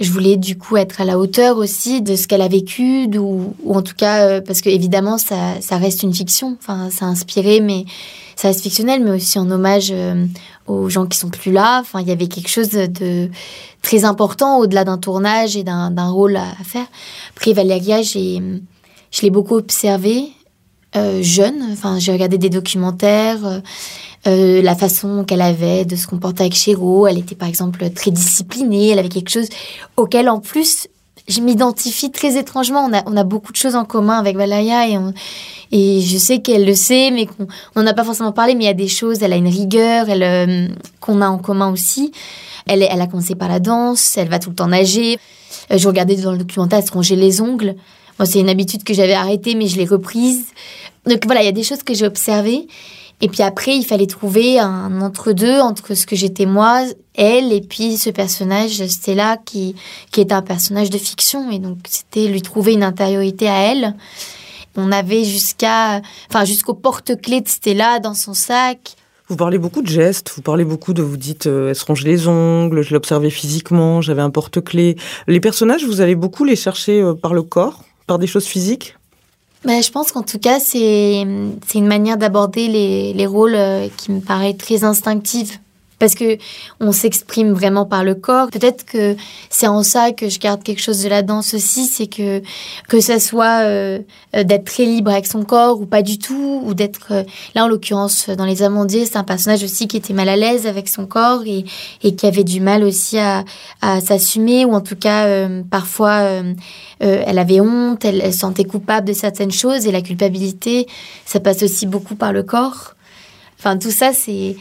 je 0.00 0.10
voulais 0.10 0.38
du 0.38 0.56
coup 0.56 0.78
être 0.78 1.02
à 1.02 1.04
la 1.04 1.18
hauteur 1.18 1.58
aussi 1.58 2.00
de 2.00 2.16
ce 2.16 2.26
qu'elle 2.26 2.40
a 2.40 2.48
vécu, 2.48 3.06
ou, 3.18 3.54
ou 3.62 3.74
en 3.74 3.82
tout 3.82 3.94
cas, 3.94 4.40
parce 4.40 4.62
que 4.62 4.70
évidemment, 4.70 5.18
ça, 5.18 5.60
ça 5.60 5.76
reste 5.76 6.02
une 6.02 6.14
fiction. 6.14 6.56
Enfin, 6.58 6.88
ça 6.90 7.04
a 7.04 7.08
inspiré, 7.08 7.60
mais 7.60 7.84
ça 8.36 8.48
reste 8.48 8.62
fictionnel, 8.62 9.02
mais 9.02 9.10
aussi 9.10 9.38
en 9.38 9.50
hommage 9.50 9.92
aux 10.66 10.88
gens 10.88 11.06
qui 11.06 11.18
sont 11.18 11.30
plus 11.30 11.52
là. 11.52 11.80
Enfin, 11.80 12.00
il 12.00 12.08
y 12.08 12.12
avait 12.12 12.28
quelque 12.28 12.50
chose 12.50 12.68
de 12.68 13.30
très 13.82 14.04
important 14.04 14.58
au-delà 14.58 14.84
d'un 14.84 14.98
tournage 14.98 15.56
et 15.56 15.64
d'un 15.64 16.08
rôle 16.10 16.36
à, 16.36 16.52
faire. 16.64 16.86
Après, 17.34 17.52
Valéria, 17.52 18.02
je 18.02 18.42
l'ai 19.22 19.30
beaucoup 19.30 19.54
observée 19.54 20.32
euh, 20.96 21.22
jeune. 21.22 21.62
Enfin, 21.72 21.98
j'ai 21.98 22.12
regardé 22.12 22.38
des 22.38 22.48
documentaires, 22.48 23.44
euh, 23.44 23.60
euh, 24.26 24.62
la 24.62 24.74
façon 24.74 25.24
qu'elle 25.24 25.42
avait 25.42 25.84
de 25.84 25.94
se 25.94 26.06
comporter 26.06 26.42
avec 26.42 26.54
Chéreau. 26.54 27.06
Elle 27.06 27.18
était 27.18 27.34
par 27.34 27.48
exemple 27.48 27.90
très 27.90 28.10
disciplinée. 28.10 28.88
Elle 28.88 28.98
avait 28.98 29.08
quelque 29.08 29.30
chose 29.30 29.48
auquel, 29.96 30.28
en 30.28 30.40
plus, 30.40 30.88
je 31.28 31.40
m'identifie 31.40 32.10
très 32.10 32.38
étrangement. 32.38 32.88
On 33.06 33.16
a, 33.16 33.24
beaucoup 33.24 33.52
de 33.52 33.56
choses 33.56 33.74
en 33.74 33.84
commun 33.84 34.18
avec 34.18 34.36
Valaya 34.36 34.86
et, 35.72 36.00
je 36.00 36.18
sais 36.18 36.40
qu'elle 36.40 36.64
le 36.64 36.74
sait, 36.74 37.10
mais 37.10 37.26
qu'on 37.26 37.46
n'en 37.74 37.86
a 37.86 37.94
pas 37.94 38.04
forcément 38.04 38.32
parlé. 38.32 38.54
Mais 38.54 38.64
il 38.64 38.66
y 38.66 38.70
a 38.70 38.74
des 38.74 38.88
choses, 38.88 39.22
elle 39.22 39.32
a 39.32 39.36
une 39.36 39.48
rigueur 39.48 40.06
euh, 40.08 40.68
qu'on 41.00 41.20
a 41.20 41.28
en 41.28 41.38
commun 41.38 41.72
aussi. 41.72 42.12
Elle, 42.66 42.82
elle 42.82 43.00
a 43.00 43.06
commencé 43.06 43.34
par 43.34 43.48
la 43.48 43.60
danse, 43.60 44.16
elle 44.16 44.28
va 44.28 44.38
tout 44.38 44.50
le 44.50 44.56
temps 44.56 44.68
nager. 44.68 45.18
Euh, 45.72 45.78
je 45.78 45.86
regardais 45.86 46.16
dans 46.16 46.32
le 46.32 46.38
documentaire, 46.38 46.78
elle 46.78 46.86
se 46.86 46.92
rongeait 46.92 47.16
les 47.16 47.40
ongles. 47.40 47.74
Moi, 48.18 48.26
c'est 48.26 48.40
une 48.40 48.48
habitude 48.48 48.84
que 48.84 48.94
j'avais 48.94 49.12
arrêtée, 49.12 49.54
mais 49.54 49.66
je 49.66 49.76
l'ai 49.76 49.84
reprise. 49.84 50.46
Donc 51.06 51.24
voilà, 51.26 51.42
il 51.42 51.46
y 51.46 51.48
a 51.48 51.52
des 51.52 51.62
choses 51.62 51.82
que 51.82 51.94
j'ai 51.94 52.06
observées. 52.06 52.66
Et 53.22 53.28
puis 53.28 53.42
après, 53.42 53.76
il 53.76 53.84
fallait 53.84 54.06
trouver 54.06 54.58
un 54.58 55.00
entre-deux 55.00 55.60
entre 55.60 55.94
ce 55.94 56.06
que 56.06 56.16
j'étais 56.16 56.44
moi, 56.44 56.82
elle, 57.14 57.52
et 57.52 57.62
puis 57.62 57.96
ce 57.96 58.10
personnage, 58.10 58.86
Stella, 58.86 59.38
qui, 59.38 59.74
qui 60.10 60.20
est 60.20 60.32
un 60.32 60.42
personnage 60.42 60.90
de 60.90 60.98
fiction. 60.98 61.50
Et 61.50 61.58
donc, 61.58 61.78
c'était 61.88 62.26
lui 62.26 62.42
trouver 62.42 62.74
une 62.74 62.82
intériorité 62.82 63.48
à 63.48 63.72
elle. 63.72 63.94
On 64.76 64.92
avait 64.92 65.24
jusqu'à, 65.24 66.02
enfin, 66.28 66.44
jusqu'au 66.44 66.74
porte-clés 66.74 67.40
de 67.40 67.48
Stella 67.48 68.00
dans 68.00 68.12
son 68.12 68.34
sac. 68.34 68.96
Vous 69.28 69.36
parlez 69.36 69.58
beaucoup 69.58 69.82
de 69.82 69.88
gestes, 69.88 70.32
vous 70.36 70.42
parlez 70.42 70.64
beaucoup 70.64 70.92
de, 70.92 71.02
vous 71.02 71.16
dites, 71.16 71.46
euh, 71.46 71.70
elle 71.70 71.74
se 71.74 71.84
ronge 71.84 72.04
les 72.04 72.28
ongles, 72.28 72.82
je 72.82 72.92
l'observais 72.94 73.30
physiquement, 73.30 74.00
j'avais 74.00 74.22
un 74.22 74.30
porte-clés. 74.30 74.96
Les 75.26 75.40
personnages, 75.40 75.84
vous 75.84 76.00
allez 76.00 76.14
beaucoup 76.14 76.44
les 76.44 76.54
chercher 76.54 77.00
euh, 77.00 77.14
par 77.14 77.34
le 77.34 77.42
corps, 77.42 77.82
par 78.06 78.18
des 78.18 78.28
choses 78.28 78.44
physiques? 78.44 78.94
Bah, 79.64 79.80
je 79.80 79.90
pense 79.90 80.12
qu'en 80.12 80.22
tout 80.22 80.38
cas, 80.38 80.60
c'est 80.60 81.20
une 81.22 81.86
manière 81.86 82.16
d'aborder 82.16 82.68
les, 82.68 83.12
les, 83.12 83.26
rôles 83.26 83.54
euh, 83.54 83.88
qui 83.96 84.12
me 84.12 84.20
paraît 84.20 84.54
très 84.54 84.84
instinctive. 84.84 85.58
Parce 85.98 86.14
que 86.14 86.36
on 86.80 86.92
s'exprime 86.92 87.52
vraiment 87.52 87.86
par 87.86 88.04
le 88.04 88.14
corps. 88.14 88.48
Peut-être 88.50 88.84
que 88.84 89.16
c'est 89.48 89.66
en 89.66 89.82
ça 89.82 90.12
que 90.12 90.28
je 90.28 90.38
garde 90.38 90.62
quelque 90.62 90.82
chose 90.82 91.02
de 91.02 91.08
la 91.08 91.22
danse 91.22 91.54
aussi, 91.54 91.86
c'est 91.86 92.06
que 92.06 92.42
que 92.88 93.00
ça 93.00 93.18
soit 93.18 93.62
euh, 93.64 94.00
d'être 94.32 94.64
très 94.64 94.84
libre 94.84 95.10
avec 95.10 95.26
son 95.26 95.44
corps 95.44 95.80
ou 95.80 95.86
pas 95.86 96.02
du 96.02 96.18
tout, 96.18 96.62
ou 96.64 96.74
d'être 96.74 97.08
euh, 97.12 97.22
là 97.54 97.64
en 97.64 97.68
l'occurrence 97.68 98.28
dans 98.28 98.44
les 98.44 98.62
Amandiers, 98.62 99.06
c'est 99.06 99.16
un 99.16 99.24
personnage 99.24 99.62
aussi 99.62 99.88
qui 99.88 99.96
était 99.96 100.12
mal 100.12 100.28
à 100.28 100.36
l'aise 100.36 100.66
avec 100.66 100.88
son 100.88 101.06
corps 101.06 101.42
et, 101.46 101.64
et 102.02 102.14
qui 102.14 102.26
avait 102.26 102.44
du 102.44 102.60
mal 102.60 102.84
aussi 102.84 103.18
à, 103.18 103.44
à 103.80 104.00
s'assumer 104.00 104.64
ou 104.64 104.74
en 104.74 104.80
tout 104.80 104.96
cas 104.96 105.26
euh, 105.26 105.62
parfois 105.70 106.24
elle 106.98 107.38
avait 107.38 107.60
honte, 107.60 108.04
elle, 108.04 108.20
elle 108.22 108.32
sentait 108.34 108.64
coupable 108.64 109.06
de 109.06 109.12
certaines 109.12 109.50
choses 109.50 109.86
et 109.86 109.92
la 109.92 110.02
culpabilité, 110.02 110.86
ça 111.24 111.40
passe 111.40 111.62
aussi 111.62 111.86
beaucoup 111.86 112.14
par 112.14 112.32
le 112.32 112.42
corps. 112.42 112.94
Enfin 113.58 113.76
tout 113.78 113.90
ça 113.90 114.12
c'est 114.12 114.56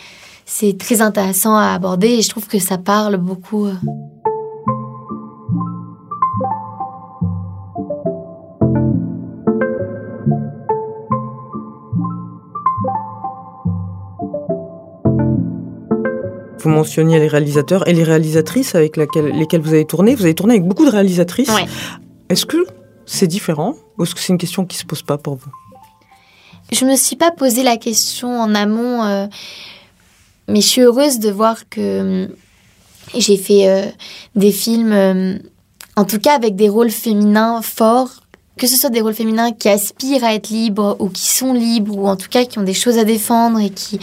c'est 0.45 0.77
très 0.77 1.01
intéressant 1.01 1.55
à 1.55 1.73
aborder 1.73 2.07
et 2.07 2.21
je 2.21 2.29
trouve 2.29 2.47
que 2.47 2.59
ça 2.59 2.77
parle 2.77 3.17
beaucoup. 3.17 3.65
euh. 3.65 3.73
Vous 16.59 16.69
mentionniez 16.69 17.19
les 17.19 17.27
réalisateurs 17.27 17.87
et 17.87 17.93
les 17.93 18.03
réalisatrices 18.03 18.73
avec 18.75 18.97
laquelle- 18.97 19.31
lesquelles 19.37 19.61
vous 19.61 19.73
avez 19.73 19.85
tourné. 19.85 20.15
Vous 20.15 20.23
avez 20.23 20.33
tourné 20.33 20.55
avec 20.55 20.65
beaucoup 20.67 20.85
de 20.85 20.89
réalisatrices. 20.89 21.49
Ouais. 21.49 21.65
Est-ce 22.29 22.45
que 22.45 22.65
c'est 23.05 23.27
différent 23.27 23.75
ou 23.97 24.03
est-ce 24.03 24.15
que 24.15 24.21
c'est 24.21 24.33
une 24.33 24.39
question 24.39 24.65
qui 24.65 24.77
se 24.77 24.85
pose 24.85 25.03
pas 25.03 25.17
pour 25.17 25.35
vous? 25.35 25.51
Je 26.71 26.85
me 26.85 26.95
suis 26.95 27.15
pas 27.15 27.29
posé 27.29 27.61
la 27.61 27.77
question 27.77 28.29
en 28.39 28.55
amont, 28.55 29.03
euh, 29.03 29.27
mais 30.47 30.61
je 30.61 30.67
suis 30.67 30.81
heureuse 30.81 31.19
de 31.19 31.29
voir 31.29 31.69
que 31.69 32.25
hum, 32.25 32.29
j'ai 33.15 33.37
fait 33.37 33.67
euh, 33.69 33.85
des 34.35 34.51
films, 34.51 34.91
euh, 34.91 35.37
en 35.95 36.05
tout 36.05 36.19
cas 36.19 36.35
avec 36.35 36.55
des 36.55 36.69
rôles 36.69 36.91
féminins 36.91 37.61
forts, 37.61 38.21
que 38.57 38.67
ce 38.67 38.77
soit 38.77 38.89
des 38.89 39.01
rôles 39.01 39.13
féminins 39.13 39.51
qui 39.51 39.69
aspirent 39.69 40.23
à 40.23 40.33
être 40.33 40.49
libres 40.49 40.95
ou 40.99 41.09
qui 41.09 41.27
sont 41.27 41.53
libres 41.53 41.97
ou 41.97 42.07
en 42.07 42.15
tout 42.15 42.29
cas 42.29 42.45
qui 42.45 42.57
ont 42.59 42.63
des 42.63 42.73
choses 42.73 42.97
à 42.97 43.03
défendre 43.03 43.59
et 43.59 43.69
qui. 43.69 43.99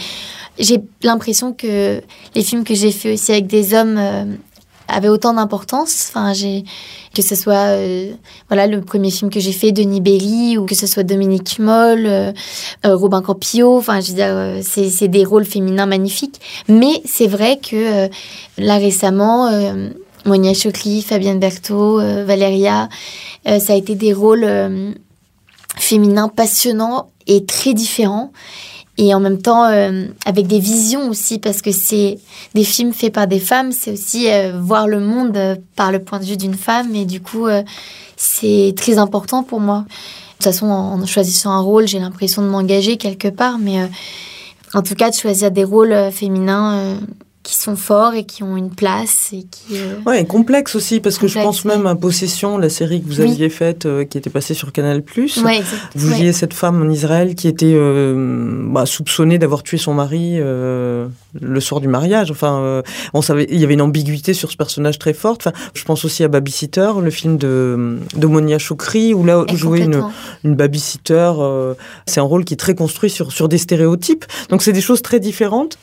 J'ai 0.59 0.79
l'impression 1.01 1.51
que 1.51 2.01
les 2.35 2.43
films 2.43 2.63
que 2.63 2.75
j'ai 2.75 2.91
faits 2.91 3.15
aussi 3.15 3.31
avec 3.31 3.47
des 3.47 3.73
hommes 3.73 3.97
euh, 3.97 4.25
avaient 4.87 5.09
autant 5.09 5.33
d'importance. 5.33 6.11
Que 7.15 7.21
ce 7.21 7.35
soit 7.35 7.75
euh, 7.77 8.11
voilà 8.49 8.65
le 8.67 8.81
premier 8.81 9.11
film 9.11 9.29
que 9.29 9.39
j'ai 9.39 9.51
fait 9.51 9.71
Denis 9.71 10.01
Berry 10.01 10.57
ou 10.57 10.65
que 10.65 10.75
ce 10.75 10.87
soit 10.87 11.03
Dominique 11.03 11.59
Moll, 11.59 12.05
euh, 12.05 12.31
euh, 12.85 12.95
Robin 12.95 13.21
Campillo. 13.21 13.77
Enfin, 13.77 13.99
c'est 14.01 15.07
des 15.07 15.25
rôles 15.25 15.45
féminins 15.45 15.85
magnifiques. 15.85 16.41
Mais 16.67 17.01
c'est 17.05 17.27
vrai 17.27 17.57
que 17.57 18.09
là 18.57 18.77
récemment, 18.77 19.49
Monia 20.25 20.53
Chokri, 20.53 21.01
Fabienne 21.01 21.39
Berthaud, 21.39 21.99
euh, 21.99 22.25
ça 23.59 23.73
a 23.73 23.75
été 23.75 23.95
des 23.95 24.13
rôles 24.13 24.47
féminins 25.77 26.29
passionnants 26.29 27.09
et 27.27 27.45
très 27.45 27.73
différents. 27.73 28.31
Et 28.97 29.13
en 29.15 29.19
même 29.19 29.41
temps, 29.41 29.65
euh, 29.65 30.05
avec 30.25 30.45
des 30.45 30.59
visions 30.59 31.09
aussi, 31.09 31.39
parce 31.39 31.61
que 31.63 31.71
c'est 31.71 32.19
des 32.53 32.63
films 32.63 32.93
faits 32.93 33.11
par 33.13 33.25
des 33.27 33.39
femmes, 33.39 33.71
c'est 33.71 33.91
aussi 33.91 34.31
euh, 34.31 34.59
voir 34.59 34.87
le 34.87 34.99
monde 34.99 35.35
euh, 35.35 35.55
par 35.75 35.91
le 35.91 35.99
point 35.99 36.19
de 36.19 36.25
vue 36.25 36.37
d'une 36.37 36.53
femme. 36.53 36.93
Et 36.93 37.05
du 37.05 37.19
coup, 37.19 37.47
euh, 37.47 37.63
c'est 38.17 38.73
très 38.77 38.99
important 38.99 39.41
pour 39.41 39.59
moi. 39.59 39.79
De 39.79 40.33
toute 40.33 40.43
façon, 40.43 40.67
en, 40.67 41.01
en 41.01 41.05
choisissant 41.07 41.51
un 41.51 41.61
rôle, 41.61 41.87
j'ai 41.87 41.99
l'impression 41.99 42.43
de 42.43 42.47
m'engager 42.47 42.97
quelque 42.97 43.29
part. 43.29 43.57
Mais 43.57 43.81
euh, 43.81 43.87
en 44.75 44.83
tout 44.83 44.93
cas, 44.93 45.09
de 45.09 45.15
choisir 45.15 45.49
des 45.49 45.63
rôles 45.63 45.91
euh, 45.91 46.11
féminins 46.11 46.97
qui 47.43 47.57
sont 47.57 47.75
forts 47.75 48.13
et 48.15 48.23
qui 48.23 48.41
ont 48.41 48.55
une 48.55 48.69
place 48.69 49.29
et 49.33 49.43
qui... 49.43 49.77
euh, 49.77 49.95
Ouais, 50.05 50.21
et 50.21 50.25
complexe 50.25 50.75
aussi 50.75 51.01
parce 51.01 51.17
que 51.17 51.27
je 51.27 51.39
pense 51.39 51.65
même 51.65 51.85
à 51.87 51.95
Possession, 51.95 52.57
la 52.57 52.69
série 52.69 53.01
que 53.01 53.07
vous 53.07 53.19
Oui. 53.21 53.29
aviez 53.31 53.49
faite, 53.49 53.85
euh, 53.85 54.05
qui 54.05 54.17
était 54.17 54.29
passée 54.29 54.53
sur 54.53 54.71
Canal+. 54.71 55.03
Ouais, 55.17 55.23
exact. 55.25 55.65
Vous 55.95 56.09
Ouais. 56.09 56.15
jouiez 56.17 56.31
cette 56.33 56.53
femme 56.53 56.81
en 56.81 56.89
Israël 56.89 57.35
qui 57.35 57.47
était 57.49 57.73
euh, 57.75 58.61
bah, 58.71 58.85
soupçonnée 58.85 59.37
d'avoir 59.39 59.61
tué 59.63 59.77
son 59.77 59.93
mari 59.93 60.35
euh, 60.39 61.07
le 61.39 61.59
soir 61.59 61.81
du 61.81 61.87
mariage. 61.89 62.31
Enfin, 62.31 62.59
euh, 62.61 62.81
on 63.13 63.21
savait, 63.21 63.45
il 63.49 63.59
y 63.59 63.63
avait 63.65 63.73
une 63.73 63.81
ambiguïté 63.81 64.33
sur 64.33 64.49
ce 64.49 64.55
personnage 64.57 64.97
très 64.97 65.13
forte. 65.13 65.45
Enfin, 65.45 65.55
je 65.73 65.83
pense 65.83 66.05
aussi 66.05 66.23
à 66.23 66.29
Babysitter, 66.29 66.91
le 67.01 67.11
film 67.11 67.37
de, 67.37 67.99
de 68.15 68.27
Monia 68.27 68.57
Choukri, 68.57 69.13
où 69.13 69.25
là, 69.25 69.43
jouer 69.53 69.81
une, 69.81 70.01
une 70.45 70.55
babysitter, 70.55 71.31
euh, 71.39 71.73
c'est 72.05 72.21
un 72.21 72.23
rôle 72.23 72.45
qui 72.45 72.53
est 72.53 72.57
très 72.57 72.73
construit 72.75 73.09
sur, 73.09 73.31
sur 73.33 73.49
des 73.49 73.57
stéréotypes. 73.57 74.25
Donc, 74.49 74.61
c'est 74.63 74.71
des 74.73 74.81
choses 74.81 75.01
très 75.01 75.19
différentes. 75.19 75.77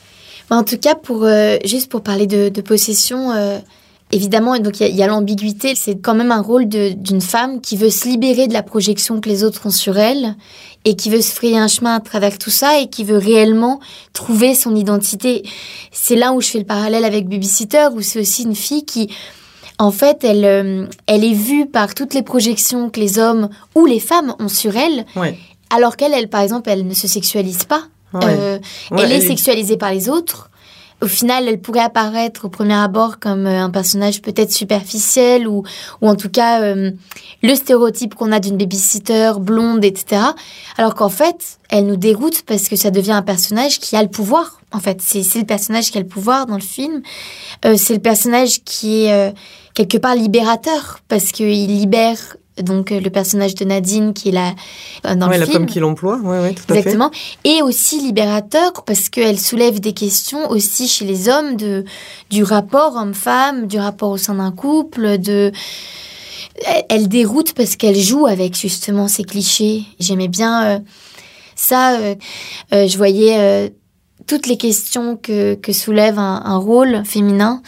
En 0.50 0.64
tout 0.64 0.78
cas, 0.78 0.95
pour, 0.95 1.25
euh, 1.25 1.57
juste 1.64 1.88
pour 1.90 2.02
parler 2.02 2.26
de, 2.26 2.49
de 2.49 2.61
possession, 2.61 3.30
euh, 3.33 3.59
évidemment, 4.12 4.54
il 4.57 4.64
y 4.97 5.02
a- 5.02 5.07
l'ambiguïté. 5.07 5.75
C'est 5.76 5.97
quand 6.00 6.14
même 6.14 6.33
un 6.33 6.42
rôle 6.42 6.66
d'une 6.66 7.21
femme 7.21 7.61
qui 7.61 7.76
veut 7.76 7.90
se 7.90 8.09
libérer 8.09 8.49
de 8.49 8.52
la 8.52 8.62
projection 8.64 9.21
que 9.21 9.28
les 9.28 9.45
autres 9.45 9.66
ont 9.66 9.71
sur 9.71 9.97
elle 9.99 10.35
et 10.85 10.97
qui 10.97 11.11
veut 11.11 11.21
se 11.21 11.33
frayer 11.33 11.59
un 11.59 11.69
chemin 11.69 11.95
à 11.95 12.00
travers 12.00 12.37
tout 12.38 12.50
ça 12.50 12.80
et 12.80 12.88
qui 12.88 13.04
veut 13.04 13.19
réellement 13.19 13.78
trouver 14.12 14.54
son 14.54 14.75
identité. 14.75 15.45
C'est 15.92 16.16
là 16.16 16.33
où 16.33 16.40
je 16.40 16.49
fais 16.49 16.59
le 16.59 16.64
parallèle 16.64 17.04
avec 17.04 17.28
Babysitter, 17.28 17.88
où 17.95 18.00
c'est 18.00 18.21
aussi 18.21 18.42
une 18.45 18.57
fille 18.57 18.85
qui, 18.85 19.09
en 19.78 19.92
fait, 19.92 20.25
elle, 20.25 20.45
euh, 20.45 20.87
elle 21.07 21.23
est 21.25 21.33
vue 21.35 21.66
par 21.66 21.95
toutes 21.95 22.14
les 22.14 22.23
projections 22.23 22.90
que 22.90 22.99
les 22.99 23.19
hommes 23.19 23.50
ou 23.76 23.87
les 23.87 24.00
femmes 24.00 24.35
ont 24.40 24.49
sur 24.49 24.76
elle, 24.76 25.04
Ouais. 25.16 25.37
alors 25.69 25.97
qu'elle, 25.97 26.14
elle, 26.14 26.28
par 26.28 26.40
exemple, 26.40 26.71
elle 26.71 26.87
ne 26.87 26.95
se 26.95 27.07
sexualise 27.07 27.64
pas. 27.64 27.83
Ouais. 28.14 28.21
Euh, 28.25 28.59
Ouais, 28.90 29.02
elle 29.05 29.12
est 29.12 29.17
elle 29.17 29.26
sexualisée 29.26 29.76
par 29.76 29.93
les 29.93 30.09
autres. 30.09 30.50
Au 31.02 31.07
final, 31.07 31.49
elle 31.49 31.61
pourrait 31.61 31.81
apparaître 31.81 32.45
au 32.45 32.49
premier 32.50 32.75
abord 32.75 33.19
comme 33.19 33.47
euh, 33.47 33.62
un 33.62 33.71
personnage 33.71 34.21
peut-être 34.21 34.52
superficiel 34.52 35.49
ou, 35.49 35.62
ou 36.02 36.09
en 36.09 36.14
tout 36.14 36.29
cas 36.29 36.61
euh, 36.61 36.90
le 37.43 37.55
stéréotype 37.55 38.14
qu'on 38.14 38.33
a 38.33 38.40
d'une 38.40 38.59
babysitter 38.59 39.33
blonde, 39.38 39.83
etc. 39.83 40.21
Alors 40.76 40.95
qu'en 40.95 41.09
fait, 41.09 41.59
elle 41.71 41.87
nous 41.87 41.97
dégoûte 41.97 42.43
parce 42.43 42.69
que 42.69 42.76
ça 42.76 42.90
devient 42.90 43.12
un 43.12 43.23
personnage 43.23 43.79
qui 43.79 43.97
a 43.97 44.02
le 44.02 44.11
pouvoir. 44.11 44.61
En 44.73 44.79
fait, 44.79 45.00
c'est 45.00 45.23
le 45.38 45.47
personnage 45.47 45.90
qui 45.90 45.97
a 45.97 46.02
le 46.02 46.07
pouvoir 46.07 46.45
dans 46.45 46.57
le 46.57 46.61
film. 46.61 47.00
Euh, 47.64 47.76
c'est 47.79 47.95
le 47.95 48.00
personnage 48.00 48.62
qui 48.64 49.05
est 49.07 49.35
quelque 49.73 49.97
part 49.97 50.14
libérateur 50.14 50.99
parce 51.09 51.33
qu'il 51.33 51.67
libère 51.67 52.37
donc 52.62 52.93
euh, 52.93 53.00
le 53.00 53.11
personnage 53.11 53.55
de 53.55 53.64
Nadine 53.64 54.12
qui 54.14 54.29
est 54.31 54.33
là 54.33 54.55
euh, 55.07 55.14
dans 55.14 55.29
Ouais, 55.29 55.35
le 55.35 55.40
la 55.40 55.47
film. 55.47 55.59
femme 55.59 55.67
qui 55.67 55.81
l'emploie, 55.81 56.17
ouais, 56.19 56.38
ouais, 56.40 56.52
tout 56.55 56.62
à 56.69 56.75
fait. 56.75 56.79
Exactement. 56.81 57.11
Et 57.45 57.62
aussi 57.62 58.00
libérateur 58.00 58.73
parce 58.85 59.09
qu'elle 59.09 59.38
soulève 59.38 59.81
des 59.81 59.93
questions 59.93 60.49
aussi 60.50 60.88
chez 60.88 61.05
les 61.05 61.29
hommes 61.29 61.57
de, 61.57 61.85
du 62.31 62.43
rapport 62.45 62.97
homme-femme, 62.97 63.67
du 63.67 63.79
rapport 63.79 64.11
au 64.11 64.17
sein 64.19 64.35
d'un 64.35 64.52
couple, 64.52 65.19
de... 65.19 65.52
Elle, 66.67 66.85
elle 66.88 67.09
déroute 67.09 67.52
parce 67.55 67.76
qu'elle 67.76 67.99
joue 67.99 68.26
avec 68.26 68.57
justement 68.57 69.09
ces 69.09 69.25
clichés. 69.25 69.85
J'aimais 69.99 70.29
bien 70.29 70.64
euh, 70.64 70.79
ça. 71.57 71.99
euh, 71.99 72.14
euh, 72.75 72.87
je 72.88 72.97
voyais 72.97 73.73
toutes 74.26 74.47
les 74.47 74.57
questions 74.59 75.17
que, 75.17 75.55
que 75.55 75.73
soulève 75.73 76.19
un, 76.19 76.43
un 76.45 76.57
rôle 76.57 77.02
féminin 77.05 77.62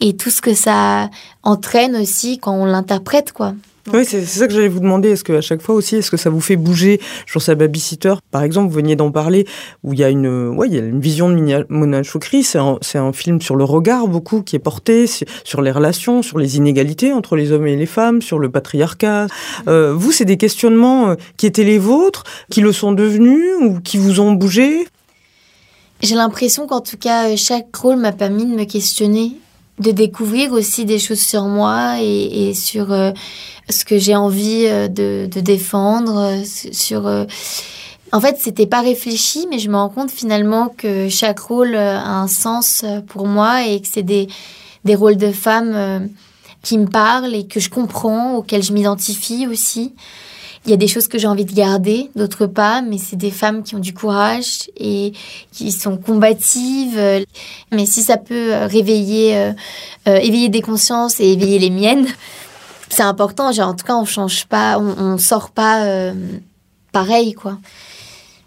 et 0.00 0.14
tout 0.14 0.28
ce 0.30 0.42
que 0.42 0.52
ça 0.54 1.08
entraîne 1.42 1.96
aussi 1.96 2.38
quand 2.38 2.52
on 2.52 2.66
l'interprète, 2.66 3.32
quoi. 3.32 3.54
Oui, 3.92 4.04
c'est 4.04 4.24
ça 4.24 4.46
que 4.46 4.52
j'allais 4.52 4.68
vous 4.68 4.80
demander. 4.80 5.10
Est-ce 5.10 5.24
que 5.24 5.32
à 5.32 5.40
chaque 5.40 5.62
fois 5.62 5.74
aussi, 5.74 5.96
est-ce 5.96 6.10
que 6.10 6.16
ça 6.16 6.30
vous 6.30 6.40
fait 6.40 6.56
bouger 6.56 7.00
Je 7.26 7.32
pense 7.32 7.48
à 7.48 7.54
Babysitter, 7.54 8.14
par 8.30 8.42
exemple, 8.42 8.68
vous 8.68 8.74
veniez 8.74 8.96
d'en 8.96 9.10
parler, 9.10 9.46
où 9.84 9.92
il 9.92 9.98
y 9.98 10.04
a 10.04 10.10
une, 10.10 10.48
ouais, 10.48 10.68
il 10.68 10.74
y 10.74 10.78
a 10.78 10.82
une 10.82 11.00
vision 11.00 11.28
de 11.28 11.66
Mona 11.68 12.02
Choukri. 12.02 12.42
C'est 12.42 12.58
un, 12.58 13.12
film 13.12 13.40
sur 13.40 13.56
le 13.56 13.64
regard 13.64 14.08
beaucoup 14.08 14.42
qui 14.42 14.56
est 14.56 14.60
porté 14.60 15.06
sur, 15.06 15.26
sur 15.44 15.62
les 15.62 15.70
relations, 15.70 16.22
sur 16.22 16.38
les 16.38 16.56
inégalités 16.56 17.12
entre 17.12 17.36
les 17.36 17.52
hommes 17.52 17.66
et 17.66 17.76
les 17.76 17.86
femmes, 17.86 18.20
sur 18.20 18.38
le 18.38 18.50
patriarcat. 18.50 19.28
Euh, 19.68 19.94
vous, 19.94 20.12
c'est 20.12 20.24
des 20.24 20.36
questionnements 20.36 21.10
euh, 21.10 21.14
qui 21.36 21.46
étaient 21.46 21.64
les 21.64 21.78
vôtres, 21.78 22.24
qui 22.50 22.60
le 22.60 22.72
sont 22.72 22.92
devenus 22.92 23.44
ou 23.60 23.80
qui 23.80 23.96
vous 23.96 24.20
ont 24.20 24.32
bougé? 24.32 24.86
J'ai 26.02 26.14
l'impression 26.14 26.66
qu'en 26.66 26.80
tout 26.80 26.98
cas, 26.98 27.30
euh, 27.30 27.36
chaque 27.36 27.74
rôle 27.74 27.96
m'a 27.96 28.12
permis 28.12 28.44
de 28.44 28.54
me 28.54 28.64
questionner, 28.64 29.32
de 29.78 29.90
découvrir 29.90 30.52
aussi 30.52 30.84
des 30.84 30.98
choses 30.98 31.20
sur 31.20 31.44
moi 31.44 31.96
et, 32.00 32.48
et 32.48 32.54
sur 32.54 32.92
euh, 32.92 33.12
ce 33.68 33.84
que 33.84 33.98
j'ai 33.98 34.16
envie 34.16 34.64
euh, 34.66 34.88
de, 34.88 35.28
de 35.30 35.40
défendre. 35.40 36.16
euh, 36.18 36.42
Sur, 36.72 37.06
euh, 37.06 37.24
En 38.12 38.20
fait, 38.20 38.36
c'était 38.40 38.66
pas 38.66 38.80
réfléchi, 38.80 39.46
mais 39.50 39.58
je 39.58 39.68
me 39.68 39.76
rends 39.76 39.90
compte 39.90 40.10
finalement 40.10 40.72
que 40.76 41.08
chaque 41.08 41.40
rôle 41.40 41.74
euh, 41.74 41.98
a 41.98 42.20
un 42.20 42.28
sens 42.28 42.84
pour 43.08 43.26
moi 43.26 43.66
et 43.66 43.80
que 43.80 43.88
c'est 43.90 44.02
des, 44.02 44.28
des 44.84 44.94
rôles 44.94 45.16
de 45.18 45.32
femmes 45.32 46.08
qui 46.62 46.78
me 46.78 46.86
parlent 46.86 47.34
et 47.34 47.46
que 47.46 47.60
je 47.60 47.68
comprends, 47.68 48.34
auxquels 48.36 48.62
je 48.62 48.72
m'identifie 48.72 49.46
aussi. 49.46 49.92
Il 50.66 50.70
y 50.70 50.74
a 50.74 50.76
des 50.76 50.88
choses 50.88 51.06
que 51.06 51.16
j'ai 51.16 51.28
envie 51.28 51.44
de 51.44 51.54
garder, 51.54 52.10
d'autres 52.16 52.46
pas, 52.46 52.82
mais 52.82 52.98
c'est 52.98 53.14
des 53.14 53.30
femmes 53.30 53.62
qui 53.62 53.76
ont 53.76 53.78
du 53.78 53.94
courage 53.94 54.68
et 54.76 55.12
qui 55.52 55.70
sont 55.70 55.96
combatives. 55.96 57.00
Mais 57.70 57.86
si 57.86 58.02
ça 58.02 58.16
peut 58.16 58.52
euh, 58.52 58.66
réveiller, 58.66 59.36
euh, 59.36 59.52
euh, 60.08 60.16
éveiller 60.16 60.48
des 60.48 60.62
consciences 60.62 61.20
et 61.20 61.26
éveiller 61.26 61.60
les 61.60 61.70
miennes, 61.70 62.08
c'est 62.88 63.04
important. 63.04 63.52
Genre, 63.52 63.68
en 63.68 63.74
tout 63.74 63.86
cas, 63.86 63.94
on 63.94 64.04
change 64.04 64.46
pas, 64.46 64.80
on, 64.80 65.12
on 65.14 65.18
sort 65.18 65.50
pas 65.50 66.12
pareil, 66.90 67.34
quoi. 67.34 67.58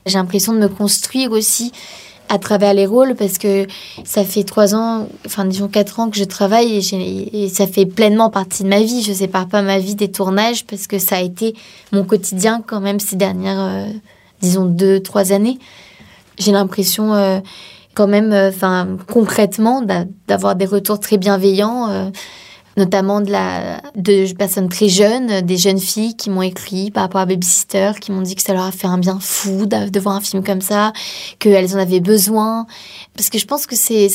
J'ai 0.05 0.17
l'impression 0.17 0.51
de 0.51 0.59
me 0.59 0.67
construire 0.67 1.31
aussi 1.31 1.71
à 2.29 2.37
travers 2.37 2.73
les 2.73 2.85
rôles 2.85 3.15
parce 3.15 3.37
que 3.37 3.65
ça 4.03 4.23
fait 4.23 4.43
trois 4.43 4.75
ans, 4.75 5.07
enfin 5.25 5.45
disons 5.45 5.67
quatre 5.67 5.99
ans 5.99 6.09
que 6.09 6.17
je 6.17 6.23
travaille 6.23 6.77
et, 6.77 7.49
ça 7.49 7.67
fait 7.67 7.85
pleinement 7.85 8.29
partie 8.29 8.63
de 8.63 8.69
ma 8.69 8.81
vie. 8.81 9.01
Je 9.01 9.11
sépare 9.11 9.47
pas 9.47 9.61
ma 9.61 9.79
vie 9.79 9.95
des 9.95 10.11
tournages 10.11 10.65
parce 10.65 10.87
que 10.87 10.99
ça 10.99 11.17
a 11.17 11.21
été 11.21 11.55
mon 11.91 12.03
quotidien 12.03 12.63
quand 12.65 12.79
même 12.79 12.99
ces 12.99 13.15
dernières, 13.15 13.59
euh, 13.59 13.87
disons 14.41 14.65
deux, 14.65 14.99
trois 15.01 15.33
années. 15.33 15.57
J'ai 16.37 16.51
l'impression 16.51 17.13
euh, 17.15 17.39
quand 17.95 18.07
même, 18.07 18.31
euh, 18.31 18.49
enfin 18.49 18.87
concrètement, 19.11 19.81
d'avoir 20.27 20.55
des 20.55 20.65
retours 20.65 20.99
très 20.99 21.17
bienveillants 21.17 22.11
notamment 22.79 23.19
de, 23.19 23.29
la, 23.29 23.81
de 23.95 24.33
personnes 24.33 24.69
très 24.69 24.87
jeunes, 24.87 25.41
des 25.41 25.57
jeunes 25.57 25.79
filles 25.79 26.15
qui 26.15 26.29
m'ont 26.29 26.41
écrit 26.41 26.91
par 26.91 27.03
rapport 27.03 27.21
à 27.21 27.25
Babysitter, 27.25 27.91
qui 27.99 28.11
m'ont 28.11 28.21
dit 28.21 28.35
que 28.35 28.41
ça 28.41 28.53
leur 28.53 28.63
a 28.63 28.71
fait 28.71 28.87
un 28.87 28.97
bien 28.97 29.19
fou 29.21 29.65
de, 29.65 29.99
voir 29.99 30.15
un 30.15 30.21
film 30.21 30.43
comme 30.43 30.61
ça, 30.61 30.93
qu'elles 31.39 31.75
en 31.75 31.79
avaient 31.79 31.99
besoin. 31.99 32.65
Parce 33.15 33.29
que 33.29 33.37
je 33.37 33.45
pense 33.45 33.67
que 33.67 33.75
c'est 33.75 34.07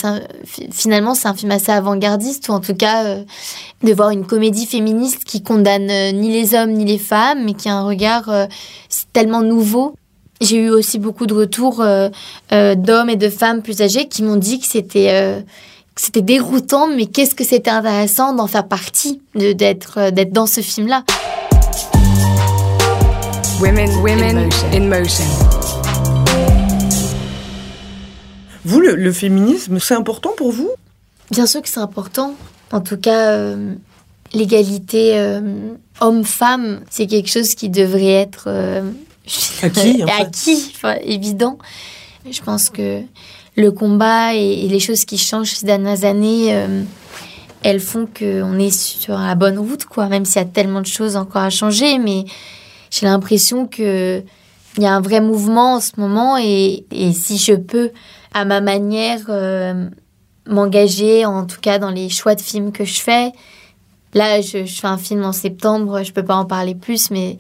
finalement 0.72 1.14
c'est 1.14 1.28
un 1.28 1.34
film 1.34 1.52
assez 1.52 1.70
avant-gardiste, 1.70 2.48
ou 2.48 2.52
en 2.52 2.60
tout 2.60 2.74
cas 2.74 3.04
euh, 3.04 3.24
de 3.82 3.92
voir 3.92 4.10
une 4.10 4.26
comédie 4.26 4.66
féministe 4.66 5.24
qui 5.24 5.42
condamne 5.42 5.90
euh, 5.90 6.12
ni 6.12 6.32
les 6.32 6.54
hommes 6.54 6.72
ni 6.72 6.86
les 6.86 6.98
femmes, 6.98 7.44
mais 7.44 7.52
qui 7.52 7.68
a 7.68 7.76
un 7.76 7.84
regard 7.84 8.30
euh, 8.30 8.46
tellement 9.12 9.42
nouveau. 9.42 9.94
J'ai 10.40 10.56
eu 10.56 10.70
aussi 10.70 10.98
beaucoup 10.98 11.26
de 11.26 11.34
retours 11.34 11.76
d'hommes 12.50 13.08
et 13.08 13.16
de 13.16 13.28
femmes 13.28 13.62
plus 13.62 13.80
âgés 13.80 14.08
qui 14.08 14.22
m'ont 14.22 14.36
dit 14.36 14.58
que 14.58 14.66
c'était 14.66 15.44
c'était 15.96 16.22
déroutant, 16.22 16.88
mais 16.88 17.06
qu'est-ce 17.06 17.34
que 17.34 17.44
c'était 17.44 17.70
intéressant 17.70 18.34
d'en 18.34 18.46
faire 18.46 18.66
partie, 18.66 19.20
d'être 19.34 19.98
euh, 19.98 20.10
d'être 20.10 20.32
dans 20.32 20.46
ce 20.46 20.60
film-là. 20.60 21.04
Women, 23.60 23.90
women 24.02 24.48
in 24.72 24.80
motion. 24.80 25.24
Vous, 28.64 28.80
le, 28.80 29.12
féminisme, 29.12 29.78
c'est 29.78 29.94
important 29.94 30.30
pour 30.36 30.50
vous? 30.50 30.70
Bien 31.30 31.46
sûr 31.46 31.62
que 31.62 31.68
c'est 31.68 31.80
important. 31.80 32.34
En 32.72 32.80
tout 32.80 32.96
cas, 32.96 33.32
euh, 33.32 33.74
l'égalité 34.32 35.18
euh, 35.18 35.40
homme-femme, 36.00 36.80
c'est 36.90 37.06
quelque 37.06 37.30
chose 37.30 37.54
qui 37.54 37.68
devrait 37.68 38.06
être 38.06 38.48
acquis, 39.62 40.02
en 40.02 40.06
acquis 40.20 40.72
évident. 41.04 41.58
Je 42.28 42.40
pense 42.40 42.70
que 42.70 43.02
le 43.56 43.70
combat 43.70 44.34
et, 44.34 44.66
les 44.68 44.80
choses 44.80 45.04
qui 45.04 45.18
changent 45.18 45.52
ces 45.52 45.66
dernières 45.66 46.04
années, 46.04 46.54
euh, 46.54 46.82
elles 47.62 47.80
font 47.80 48.06
qu'on 48.06 48.58
est 48.58 48.76
sur 48.76 49.16
la 49.16 49.34
bonne 49.34 49.58
route, 49.58 49.84
quoi. 49.84 50.08
Même 50.08 50.24
s'il 50.24 50.36
y 50.36 50.44
a 50.44 50.44
tellement 50.44 50.80
de 50.80 50.86
choses 50.86 51.16
encore 51.16 51.42
à 51.42 51.50
changer, 51.50 51.98
mais 51.98 52.24
j'ai 52.90 53.06
l'impression 53.06 53.66
que 53.66 54.22
il 54.76 54.82
y 54.82 54.86
a 54.86 54.92
un 54.92 55.00
vrai 55.00 55.20
mouvement 55.20 55.74
en 55.74 55.80
ce 55.80 55.92
moment 55.98 56.36
et, 56.36 56.84
si 57.12 57.38
je 57.38 57.54
peux, 57.54 57.92
à 58.32 58.44
ma 58.44 58.60
manière, 58.60 59.20
euh, 59.28 59.88
m'engager, 60.48 61.24
en 61.24 61.46
tout 61.46 61.60
cas 61.60 61.78
dans 61.78 61.90
les 61.90 62.08
choix 62.08 62.34
de 62.34 62.40
films 62.40 62.72
que 62.72 62.84
je 62.84 63.00
fais. 63.00 63.30
Là, 64.14 64.40
je, 64.40 64.64
fais 64.64 64.88
un 64.88 64.98
film 64.98 65.24
en 65.24 65.32
septembre, 65.32 66.02
je 66.02 66.12
peux 66.12 66.24
pas 66.24 66.34
en 66.34 66.44
parler 66.44 66.74
plus, 66.74 67.12
mais 67.12 67.38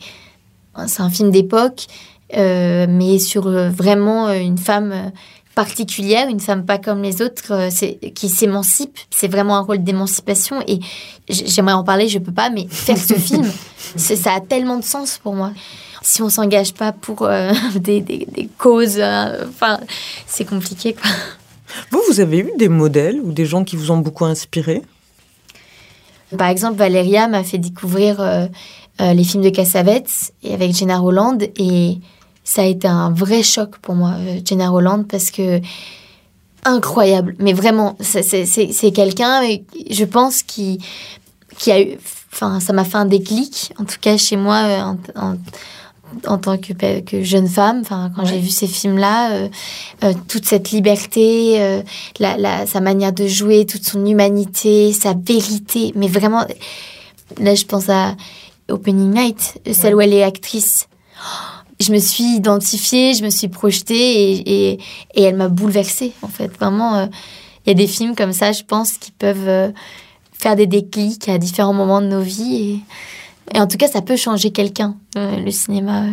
c'est 0.86 1.02
un 1.02 1.10
film 1.10 1.32
d'époque, 1.32 1.86
euh, 2.36 2.86
mais 2.88 3.18
sur 3.18 3.48
vraiment 3.48 4.32
une 4.32 4.58
femme 4.58 5.12
particulière, 5.54 6.28
une 6.28 6.40
femme 6.40 6.64
pas 6.64 6.78
comme 6.78 7.02
les 7.02 7.22
autres, 7.22 7.52
euh, 7.52 8.10
qui 8.14 8.28
s'émancipe. 8.28 8.98
C'est 9.10 9.28
vraiment 9.28 9.56
un 9.56 9.60
rôle 9.60 9.82
d'émancipation. 9.82 10.62
Et 10.66 10.80
j'aimerais 11.28 11.74
en 11.74 11.84
parler, 11.84 12.08
je 12.08 12.18
peux 12.18 12.32
pas, 12.32 12.50
mais 12.50 12.66
faire 12.68 12.98
ce 12.98 13.14
film, 13.18 13.50
ça 13.96 14.34
a 14.34 14.40
tellement 14.40 14.78
de 14.78 14.84
sens 14.84 15.18
pour 15.22 15.34
moi. 15.34 15.52
Si 16.02 16.20
on 16.20 16.28
s'engage 16.28 16.74
pas 16.74 16.92
pour 16.92 17.22
euh, 17.22 17.52
des, 17.76 18.48
causes, 18.58 18.98
euh, 18.98 19.46
enfin, 19.48 19.80
c'est 20.26 20.44
compliqué, 20.44 20.94
quoi. 20.94 21.10
Vous, 21.90 22.00
vous 22.08 22.20
avez 22.20 22.38
eu 22.38 22.52
des 22.56 22.68
modèles 22.68 23.20
ou 23.20 23.32
des 23.32 23.46
gens 23.46 23.64
qui 23.64 23.74
vous 23.74 23.90
ont 23.90 23.96
beaucoup 23.96 24.26
inspiré? 24.26 24.82
Par 26.36 26.48
exemple, 26.48 26.76
Valéria 26.76 27.26
m'a 27.26 27.42
fait 27.42 27.58
découvrir 27.58 28.48
les 29.00 29.24
films 29.24 29.42
de 29.42 29.50
Cassavetes 29.50 30.32
et 30.44 30.54
avec 30.54 30.72
Jenna 30.72 30.98
Roland 30.98 31.38
et 31.56 31.98
ça 32.44 32.60
a 32.62 32.66
été 32.66 32.86
un 32.86 33.10
vrai 33.10 33.42
choc 33.42 33.78
pour 33.78 33.94
moi, 33.94 34.12
euh, 34.18 34.40
Jenna 34.44 34.68
Roland, 34.68 35.02
parce 35.02 35.30
que 35.30 35.60
incroyable. 36.64 37.34
Mais 37.38 37.54
vraiment, 37.54 37.96
c'est 38.00 38.92
quelqu'un, 38.92 39.42
je 39.90 40.04
pense, 40.04 40.42
qui, 40.42 40.78
qui 41.58 41.72
a 41.72 41.80
eu. 41.80 41.98
Enfin, 42.32 42.60
ça 42.60 42.72
m'a 42.72 42.84
fait 42.84 42.96
un 42.96 43.06
déclic, 43.06 43.72
en 43.78 43.84
tout 43.84 43.98
cas 44.00 44.16
chez 44.16 44.36
moi, 44.36 44.56
euh, 44.64 44.94
en, 45.14 45.36
en, 46.26 46.38
tant 46.38 46.58
que, 46.58 47.00
que, 47.00 47.22
jeune 47.22 47.48
femme. 47.48 47.80
Enfin, 47.80 48.10
quand 48.14 48.24
j'ai 48.24 48.40
vu 48.40 48.48
ces 48.48 48.66
films-là, 48.66 49.30
euh, 50.02 50.12
toute 50.28 50.44
cette 50.44 50.70
liberté, 50.70 51.82
la, 52.18 52.36
la, 52.36 52.66
sa 52.66 52.80
manière 52.80 53.12
de 53.12 53.26
jouer, 53.26 53.66
toute 53.66 53.84
son 53.84 54.04
humanité, 54.04 54.92
sa 54.92 55.14
vérité. 55.14 55.92
Mais 55.94 56.08
vraiment, 56.08 56.44
là, 57.38 57.54
je 57.54 57.64
pense 57.64 57.88
à 57.88 58.16
Opening 58.68 59.14
Night, 59.14 59.60
celle 59.72 59.94
où 59.94 60.00
elle 60.00 60.12
est 60.12 60.24
actrice. 60.24 60.88
Oh, 61.20 61.53
je 61.80 61.92
me 61.92 61.98
suis 61.98 62.36
identifiée, 62.36 63.14
je 63.14 63.24
me 63.24 63.30
suis 63.30 63.48
projetée 63.48 64.32
et, 64.32 64.78
et, 65.14 65.22
elle 65.22 65.36
m'a 65.36 65.48
bouleversée, 65.48 66.12
en 66.22 66.28
fait. 66.28 66.48
Vraiment, 66.58 66.96
euh, 66.96 67.06
il 67.64 67.70
y 67.70 67.72
a 67.72 67.74
des 67.74 67.86
films 67.86 68.14
comme 68.14 68.32
ça, 68.32 68.52
je 68.52 68.62
pense, 68.62 68.92
qui 68.92 69.10
peuvent 69.10 69.48
euh, 69.48 69.70
faire 70.32 70.56
des 70.56 70.66
déclics 70.66 71.28
à 71.28 71.38
différents 71.38 71.72
moments 71.72 72.00
de 72.00 72.06
nos 72.06 72.20
vies. 72.20 72.80
Et, 73.52 73.60
en 73.60 73.66
tout 73.66 73.76
cas, 73.76 73.88
ça 73.88 74.02
peut 74.02 74.16
changer 74.16 74.50
quelqu'un, 74.50 74.96
euh, 75.16 75.36
le 75.38 75.50
cinéma. 75.50 76.04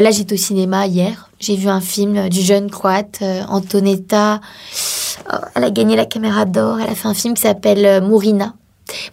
Là, 0.00 0.10
j'étais 0.10 0.34
au 0.34 0.38
cinéma 0.38 0.86
hier. 0.86 1.30
J'ai 1.38 1.56
vu 1.56 1.68
un 1.68 1.80
film 1.80 2.28
du 2.28 2.40
jeune 2.40 2.70
croate, 2.70 3.22
Antonetta. 3.48 4.40
Elle 5.54 5.64
a 5.64 5.70
gagné 5.70 5.94
la 5.94 6.04
caméra 6.04 6.46
d'or. 6.46 6.80
Elle 6.80 6.90
a 6.90 6.94
fait 6.96 7.06
un 7.06 7.14
film 7.14 7.34
qui 7.34 7.42
s'appelle 7.42 8.02
Mourina. 8.02 8.54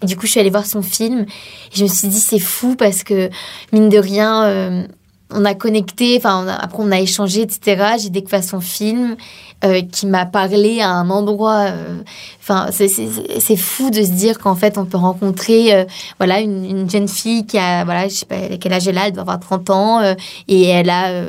du 0.02 0.18
coup, 0.18 0.26
je 0.26 0.32
suis 0.32 0.40
allée 0.40 0.50
voir 0.50 0.66
son 0.66 0.82
film. 0.82 1.26
Et 1.72 1.76
je 1.78 1.84
me 1.84 1.88
suis 1.88 2.08
dit, 2.08 2.20
c'est 2.20 2.40
fou 2.40 2.76
parce 2.76 3.04
que, 3.04 3.30
mine 3.72 3.90
de 3.90 4.00
rien, 4.00 4.88
on 5.34 5.46
a 5.46 5.54
connecté, 5.54 6.16
enfin 6.18 6.48
après 6.48 6.82
on 6.82 6.92
a 6.92 7.00
échangé, 7.00 7.42
etc. 7.42 7.96
J'ai 8.00 8.10
découvert 8.10 8.44
son 8.44 8.62
film 8.62 9.16
euh, 9.64 9.84
qui 9.84 10.08
m'a 10.08 10.26
parlé 10.26 10.82
à 10.82 10.90
un 10.90 11.12
endroit. 11.12 11.68
Euh, 11.70 12.02
enfin, 12.40 12.70
c'est 12.72 13.56
fou 13.56 13.92
de 13.92 14.02
se 14.02 14.10
dire 14.10 14.40
qu'en 14.40 14.56
fait 14.56 14.80
on 14.80 14.86
peut 14.86 14.98
rencontrer, 14.98 15.76
euh, 15.76 15.86
voilà, 16.18 16.40
une, 16.40 16.90
jeune 16.90 17.08
fille 17.08 17.46
qui 17.46 17.60
a, 17.60 17.86
voilà, 17.86 18.08
je 18.08 18.16
sais 18.16 18.26
pas 18.26 18.58
quel 18.60 18.74
âge 18.74 18.88
elle 18.88 18.98
a, 18.98 19.06
elle 19.06 19.14
doit 19.14 19.22
avoir 19.22 19.40
30 19.40 19.70
ans 19.70 20.16
et 20.48 20.64
elle 20.64 20.90
a, 20.90 21.26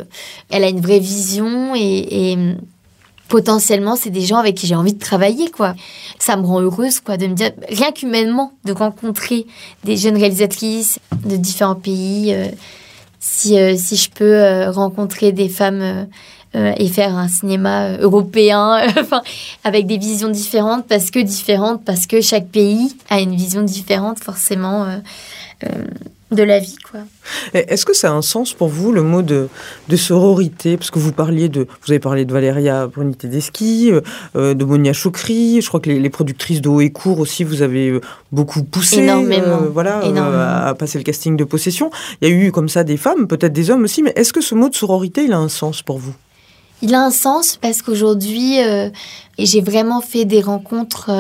elle 0.49 0.65
a 0.65 0.69
une 0.69 0.81
vraie 0.81 0.99
vision 0.99 1.75
et, 1.75 2.38
potentiellement 3.29 3.97
c'est 3.97 4.11
des 4.11 4.21
gens 4.21 4.37
avec 4.37 4.57
qui 4.57 4.67
j'ai 4.67 4.75
envie 4.75 4.93
de 4.93 4.99
travailler 4.99 5.51
quoi. 5.51 5.75
Ça 6.19 6.37
me 6.37 6.45
rend 6.45 6.61
heureuse 6.61 7.01
quoi 7.01 7.17
de 7.17 7.27
me 7.27 7.35
dire 7.35 7.53
rien 7.69 7.91
qu'humainement 7.91 8.53
de 8.65 8.73
rencontrer 8.73 9.47
des 9.85 9.97
jeunes 9.97 10.17
réalisatrices 10.17 10.99
de 11.25 11.37
différents 11.37 11.75
pays 11.75 12.35
si 13.22 13.96
je 13.96 14.11
peux 14.11 14.35
euh, 14.35 14.70
rencontrer 14.70 15.32
des 15.32 15.48
femmes 15.48 16.08
euh, 16.54 16.72
et 16.76 16.88
faire 16.88 17.16
un 17.16 17.28
cinéma 17.28 17.96
européen, 17.98 18.80
avec 19.64 19.87
des 19.87 19.96
visions 19.96 20.28
différentes, 20.28 20.87
parce 20.87 21.11
que 21.11 21.20
différentes, 21.20 21.85
parce 21.85 22.06
que 22.06 22.20
chaque 22.20 22.48
pays 22.48 22.94
a 23.08 23.20
une 23.20 23.35
vision 23.35 23.62
différente 23.62 24.18
forcément 24.18 24.87
de 26.33 26.42
la 26.42 26.59
vie. 26.59 26.77
quoi. 26.90 27.01
Est-ce 27.55 27.85
que 27.85 27.95
ça 27.95 28.11
a 28.11 28.12
un 28.12 28.23
sens 28.23 28.53
pour 28.53 28.68
vous, 28.68 28.92
le 28.92 29.03
mot 29.03 29.23
de, 29.23 29.49
de 29.88 29.97
sororité? 29.97 30.77
Parce 30.77 30.90
que 30.90 30.99
vous 30.99 31.12
parliez 31.12 31.49
de... 31.49 31.66
Vous 31.83 31.92
avez 31.92 31.99
parlé 31.99 32.25
de 32.25 32.33
Valéria 32.33 32.87
Bruni 32.87 33.14
Tedeschi, 33.14 33.92
euh, 34.37 34.55
de 34.55 34.64
Monia 34.64 34.92
Chokri, 34.92 35.61
je 35.61 35.68
crois 35.68 35.81
que 35.81 35.90
les, 35.90 36.11
productrices 36.11 36.61
de 36.61 36.68
Haut 36.68 36.81
et 36.81 36.90
Court 36.90 37.21
aussi, 37.21 37.45
vous 37.45 37.62
avez 37.62 37.88
euh, 37.88 38.01
beaucoup 38.31 38.62
poussé 38.62 39.09
euh, 39.09 39.68
voilà, 39.73 40.01
à 40.66 40.75
passer 40.75 40.99
le 40.99 41.05
casting 41.05 41.37
de 41.37 41.45
possession. 41.45 41.90
Il 42.21 42.29
y 42.29 42.33
a 42.33 42.35
eu 42.35 42.53
comme 42.53 42.68
ça 42.68 42.85
des 42.85 42.97
femmes, 42.97 43.27
peut-être 43.27 43.53
des 43.53 43.71
hommes 43.71 43.85
aussi, 43.85 44.03
mais 44.03 44.12
est-ce 44.16 44.33
que 44.33 44.40
ce 44.40 44.55
mot 44.55 44.68
de 44.68 44.75
sororité, 44.75 45.25
il 45.25 45.33
a 45.33 45.38
un 45.38 45.49
sens 45.49 45.83
pour 45.83 45.99
vous? 45.99 46.14
Il 46.83 46.95
a 46.95 47.05
un 47.05 47.11
sens 47.11 47.59
parce 47.61 47.81
qu'aujourd'hui, 47.81 48.57
j'ai 49.38 49.61
vraiment 49.61 50.01
fait 50.01 50.25
des 50.25 50.40
rencontres 50.40 51.11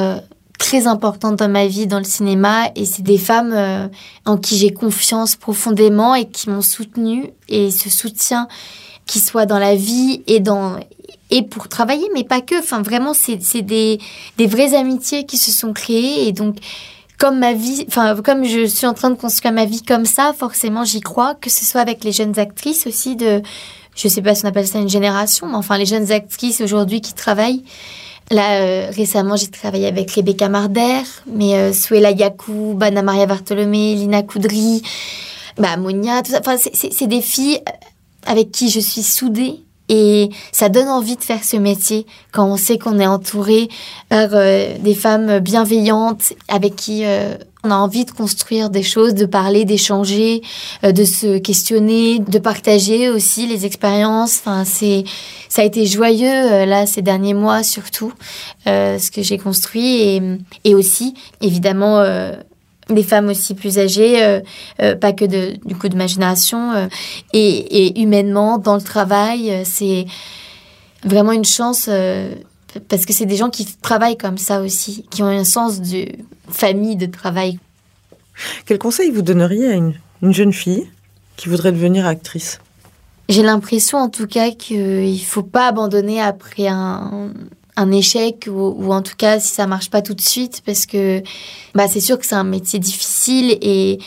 très 0.62 0.86
importante 0.86 1.34
dans 1.36 1.48
ma 1.48 1.66
vie 1.66 1.88
dans 1.88 1.98
le 1.98 2.04
cinéma 2.04 2.70
et 2.76 2.84
c'est 2.84 3.02
des 3.02 3.18
femmes 3.18 3.52
euh, 3.52 3.88
en 4.24 4.36
qui 4.36 4.56
j'ai 4.56 4.72
confiance 4.72 5.34
profondément 5.34 6.14
et 6.14 6.24
qui 6.26 6.50
m'ont 6.50 6.62
soutenue 6.62 7.30
et 7.48 7.72
ce 7.72 7.90
soutien 7.90 8.46
qui 9.04 9.18
soit 9.18 9.44
dans 9.44 9.58
la 9.58 9.74
vie 9.74 10.22
et 10.28 10.38
dans 10.38 10.78
et 11.30 11.42
pour 11.42 11.66
travailler 11.66 12.08
mais 12.14 12.22
pas 12.22 12.40
que. 12.40 12.56
Enfin 12.60 12.80
vraiment 12.80 13.12
c'est 13.12 13.62
des 13.62 13.98
des 14.38 14.46
vraies 14.46 14.76
amitiés 14.76 15.26
qui 15.26 15.36
se 15.36 15.50
sont 15.50 15.72
créées 15.72 16.28
et 16.28 16.32
donc 16.32 16.58
comme 17.18 17.40
ma 17.40 17.54
vie 17.54 17.84
enfin 17.88 18.14
comme 18.22 18.44
je 18.44 18.64
suis 18.64 18.86
en 18.86 18.94
train 18.94 19.10
de 19.10 19.16
construire 19.16 19.52
ma 19.52 19.64
vie 19.64 19.82
comme 19.82 20.06
ça 20.06 20.32
forcément 20.32 20.84
j'y 20.84 21.00
crois 21.00 21.34
que 21.34 21.50
ce 21.50 21.64
soit 21.64 21.80
avec 21.80 22.04
les 22.04 22.12
jeunes 22.12 22.38
actrices 22.38 22.86
aussi 22.86 23.16
de 23.16 23.42
je 23.96 24.06
sais 24.06 24.22
pas 24.22 24.36
si 24.36 24.44
on 24.44 24.48
appelle 24.48 24.68
ça 24.68 24.78
une 24.78 24.88
génération 24.88 25.48
mais 25.48 25.56
enfin 25.56 25.76
les 25.76 25.86
jeunes 25.86 26.12
actrices 26.12 26.60
aujourd'hui 26.60 27.00
qui 27.00 27.14
travaillent 27.14 27.64
Là, 28.30 28.60
euh, 28.60 28.90
récemment, 28.90 29.36
j'ai 29.36 29.48
travaillé 29.48 29.86
avec 29.86 30.10
Rebecca 30.10 30.48
Marder, 30.48 31.02
mais 31.26 31.54
euh, 31.54 31.72
Suela 31.72 32.10
Yakou, 32.10 32.74
Bana 32.74 33.02
Maria 33.02 33.26
Bartolomé, 33.26 33.94
Lina 33.94 34.22
Koudry, 34.22 34.82
bah, 35.58 35.76
Monia, 35.76 36.22
tout 36.22 36.30
ça. 36.30 36.40
Enfin, 36.40 36.56
c'est 36.56 37.06
des 37.06 37.20
filles 37.20 37.60
avec 38.24 38.50
qui 38.50 38.70
je 38.70 38.80
suis 38.80 39.02
soudée 39.02 39.60
Et 39.94 40.30
ça 40.52 40.70
donne 40.70 40.88
envie 40.88 41.16
de 41.16 41.22
faire 41.22 41.44
ce 41.44 41.58
métier 41.58 42.06
quand 42.32 42.46
on 42.46 42.56
sait 42.56 42.78
qu'on 42.78 42.98
est 42.98 43.06
entouré 43.06 43.68
par 44.08 44.30
euh, 44.32 44.78
des 44.78 44.94
femmes 44.94 45.38
bienveillantes 45.40 46.32
avec 46.48 46.76
qui 46.76 47.04
euh, 47.04 47.34
on 47.62 47.70
a 47.70 47.74
envie 47.74 48.06
de 48.06 48.10
construire 48.10 48.70
des 48.70 48.82
choses, 48.82 49.12
de 49.12 49.26
parler, 49.26 49.66
d'échanger, 49.66 50.40
euh, 50.82 50.92
de 50.92 51.04
se 51.04 51.36
questionner, 51.36 52.20
de 52.20 52.38
partager 52.38 53.10
aussi 53.10 53.46
les 53.46 53.66
expériences. 53.66 54.40
Enfin, 54.42 54.64
c'est, 54.64 55.04
ça 55.50 55.60
a 55.60 55.66
été 55.66 55.84
joyeux 55.84 56.64
là 56.64 56.86
ces 56.86 57.02
derniers 57.02 57.34
mois 57.34 57.62
surtout 57.62 58.14
ce 58.64 59.10
que 59.10 59.20
j'ai 59.20 59.36
construit 59.36 60.22
et 60.64 60.74
aussi 60.74 61.12
évidemment 61.42 62.02
des 62.92 63.02
femmes 63.02 63.28
aussi 63.28 63.54
plus 63.54 63.78
âgées, 63.78 64.40
pas 65.00 65.12
que 65.12 65.24
de, 65.24 65.54
du 65.64 65.74
coup 65.74 65.88
de 65.88 65.96
ma 65.96 66.06
génération, 66.06 66.88
et, 67.32 67.38
et, 67.38 68.00
humainement 68.00 68.58
dans 68.58 68.74
le 68.74 68.82
travail, 68.82 69.62
c'est 69.64 70.06
vraiment 71.04 71.32
une 71.32 71.44
chance 71.44 71.88
parce 72.88 73.06
que 73.06 73.12
c'est 73.12 73.26
des 73.26 73.36
gens 73.36 73.50
qui 73.50 73.66
travaillent 73.66 74.16
comme 74.16 74.38
ça 74.38 74.60
aussi, 74.60 75.04
qui 75.10 75.22
ont 75.22 75.26
un 75.26 75.44
sens 75.44 75.80
de 75.80 76.06
famille, 76.48 76.96
de 76.96 77.06
travail. 77.06 77.58
Quel 78.66 78.78
conseil 78.78 79.10
vous 79.10 79.22
donneriez 79.22 79.68
à 79.68 79.74
une, 79.74 79.94
jeune 80.22 80.52
fille 80.52 80.88
qui 81.36 81.48
voudrait 81.48 81.72
devenir 81.72 82.06
actrice? 82.06 82.60
J'ai 83.28 83.42
l'impression 83.42 83.98
en 83.98 84.08
tout 84.08 84.26
cas 84.26 84.50
qu'il 84.50 85.12
ne 85.12 85.18
faut 85.18 85.42
pas 85.42 85.68
abandonner 85.68 86.20
après 86.20 86.68
un, 86.68 87.30
échec 87.92 88.48
ou, 88.50 88.92
en 88.92 89.02
tout 89.02 89.16
cas 89.16 89.40
si 89.40 89.48
ça 89.54 89.66
marche 89.66 89.90
pas 89.90 90.02
tout 90.02 90.14
de 90.14 90.20
suite 90.20 90.62
parce 90.64 90.86
que 90.86 91.22
bah, 91.74 91.88
c'est 91.88 92.00
sûr 92.00 92.18
que 92.18 92.26
c'est 92.26 92.34
un 92.34 92.44
métier 92.44 92.78
difficile 92.78 93.56
et, 93.60 93.98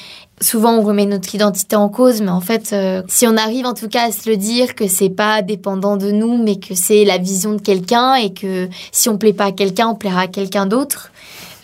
souvent 0.42 0.78
on 0.78 0.82
remet 0.82 1.06
notre 1.06 1.34
identité 1.34 1.76
en 1.76 1.90
cause, 1.90 2.22
mais 2.22 2.30
en 2.30 2.42
fait, 2.42 2.74
euh, 2.74 3.02
si 3.08 3.28
on 3.28 3.38
arrive 3.38 3.66
en 3.66 3.74
tout 3.74 3.88
cas 3.88 4.08
à 4.08 4.12
se 4.12 4.30
le 4.30 4.38
dire 4.38 4.76
que 4.76 4.88
c'est 4.88 5.10
pas 5.10 5.42
dépendant 5.42 5.98
de 5.98 6.12
nous, 6.12 6.42
mais 6.42 6.58
que 6.58 6.76
c'est 6.76 7.06
la 7.06 7.18
vision 7.18 7.54
de 7.54 7.62
quelqu'un 7.62 8.16
et 8.16 8.34
que 8.34 8.70
si 8.92 9.10
on 9.10 9.18
plaît 9.18 9.34
pas 9.34 9.46
à 9.46 9.52
quelqu'un, 9.52 9.88
on 9.88 9.96
plaira 9.96 10.22
à 10.22 10.28
quelqu'un 10.28 10.66
d'autre. 10.66 11.12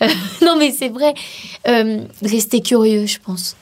non, 0.42 0.56
mais 0.58 0.72
c'est 0.72 0.88
vrai. 0.88 1.14
Euh, 1.68 2.00
rester 2.22 2.60
curieux, 2.60 3.06
je 3.06 3.18
pense, 3.18 3.56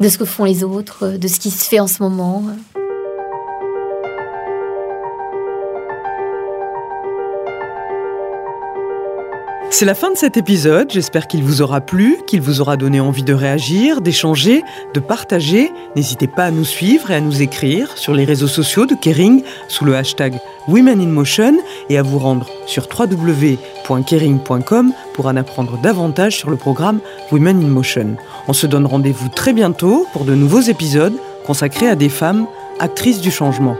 de 0.00 0.08
ce 0.08 0.18
que 0.18 0.24
font 0.24 0.44
les 0.44 0.64
autres, 0.64 1.18
de 1.18 1.28
ce 1.28 1.38
qui 1.38 1.50
se 1.50 1.64
fait 1.64 1.80
en 1.80 1.86
ce 1.86 2.02
moment. 2.02 2.44
C'est 9.74 9.84
la 9.84 9.94
fin 9.96 10.12
de 10.12 10.16
cet 10.16 10.36
épisode, 10.36 10.92
j'espère 10.92 11.26
qu'il 11.26 11.42
vous 11.42 11.60
aura 11.60 11.80
plu, 11.80 12.18
qu'il 12.28 12.40
vous 12.40 12.60
aura 12.60 12.76
donné 12.76 13.00
envie 13.00 13.24
de 13.24 13.34
réagir, 13.34 14.02
d'échanger, 14.02 14.62
de 14.94 15.00
partager. 15.00 15.72
N'hésitez 15.96 16.28
pas 16.28 16.44
à 16.44 16.52
nous 16.52 16.64
suivre 16.64 17.10
et 17.10 17.16
à 17.16 17.20
nous 17.20 17.42
écrire 17.42 17.98
sur 17.98 18.14
les 18.14 18.24
réseaux 18.24 18.46
sociaux 18.46 18.86
de 18.86 18.94
Kering 18.94 19.42
sous 19.66 19.84
le 19.84 19.96
hashtag 19.96 20.38
Women 20.68 21.00
in 21.00 21.08
Motion 21.08 21.56
et 21.90 21.98
à 21.98 22.02
vous 22.02 22.20
rendre 22.20 22.48
sur 22.66 22.86
www.kering.com 22.88 24.92
pour 25.12 25.26
en 25.26 25.34
apprendre 25.34 25.76
davantage 25.82 26.36
sur 26.36 26.50
le 26.50 26.56
programme 26.56 27.00
Women 27.32 27.60
in 27.60 27.66
Motion. 27.66 28.14
On 28.46 28.52
se 28.52 28.68
donne 28.68 28.86
rendez-vous 28.86 29.28
très 29.28 29.52
bientôt 29.52 30.06
pour 30.12 30.24
de 30.24 30.36
nouveaux 30.36 30.60
épisodes 30.60 31.16
consacrés 31.44 31.88
à 31.88 31.96
des 31.96 32.10
femmes 32.10 32.46
actrices 32.78 33.20
du 33.20 33.32
changement. 33.32 33.76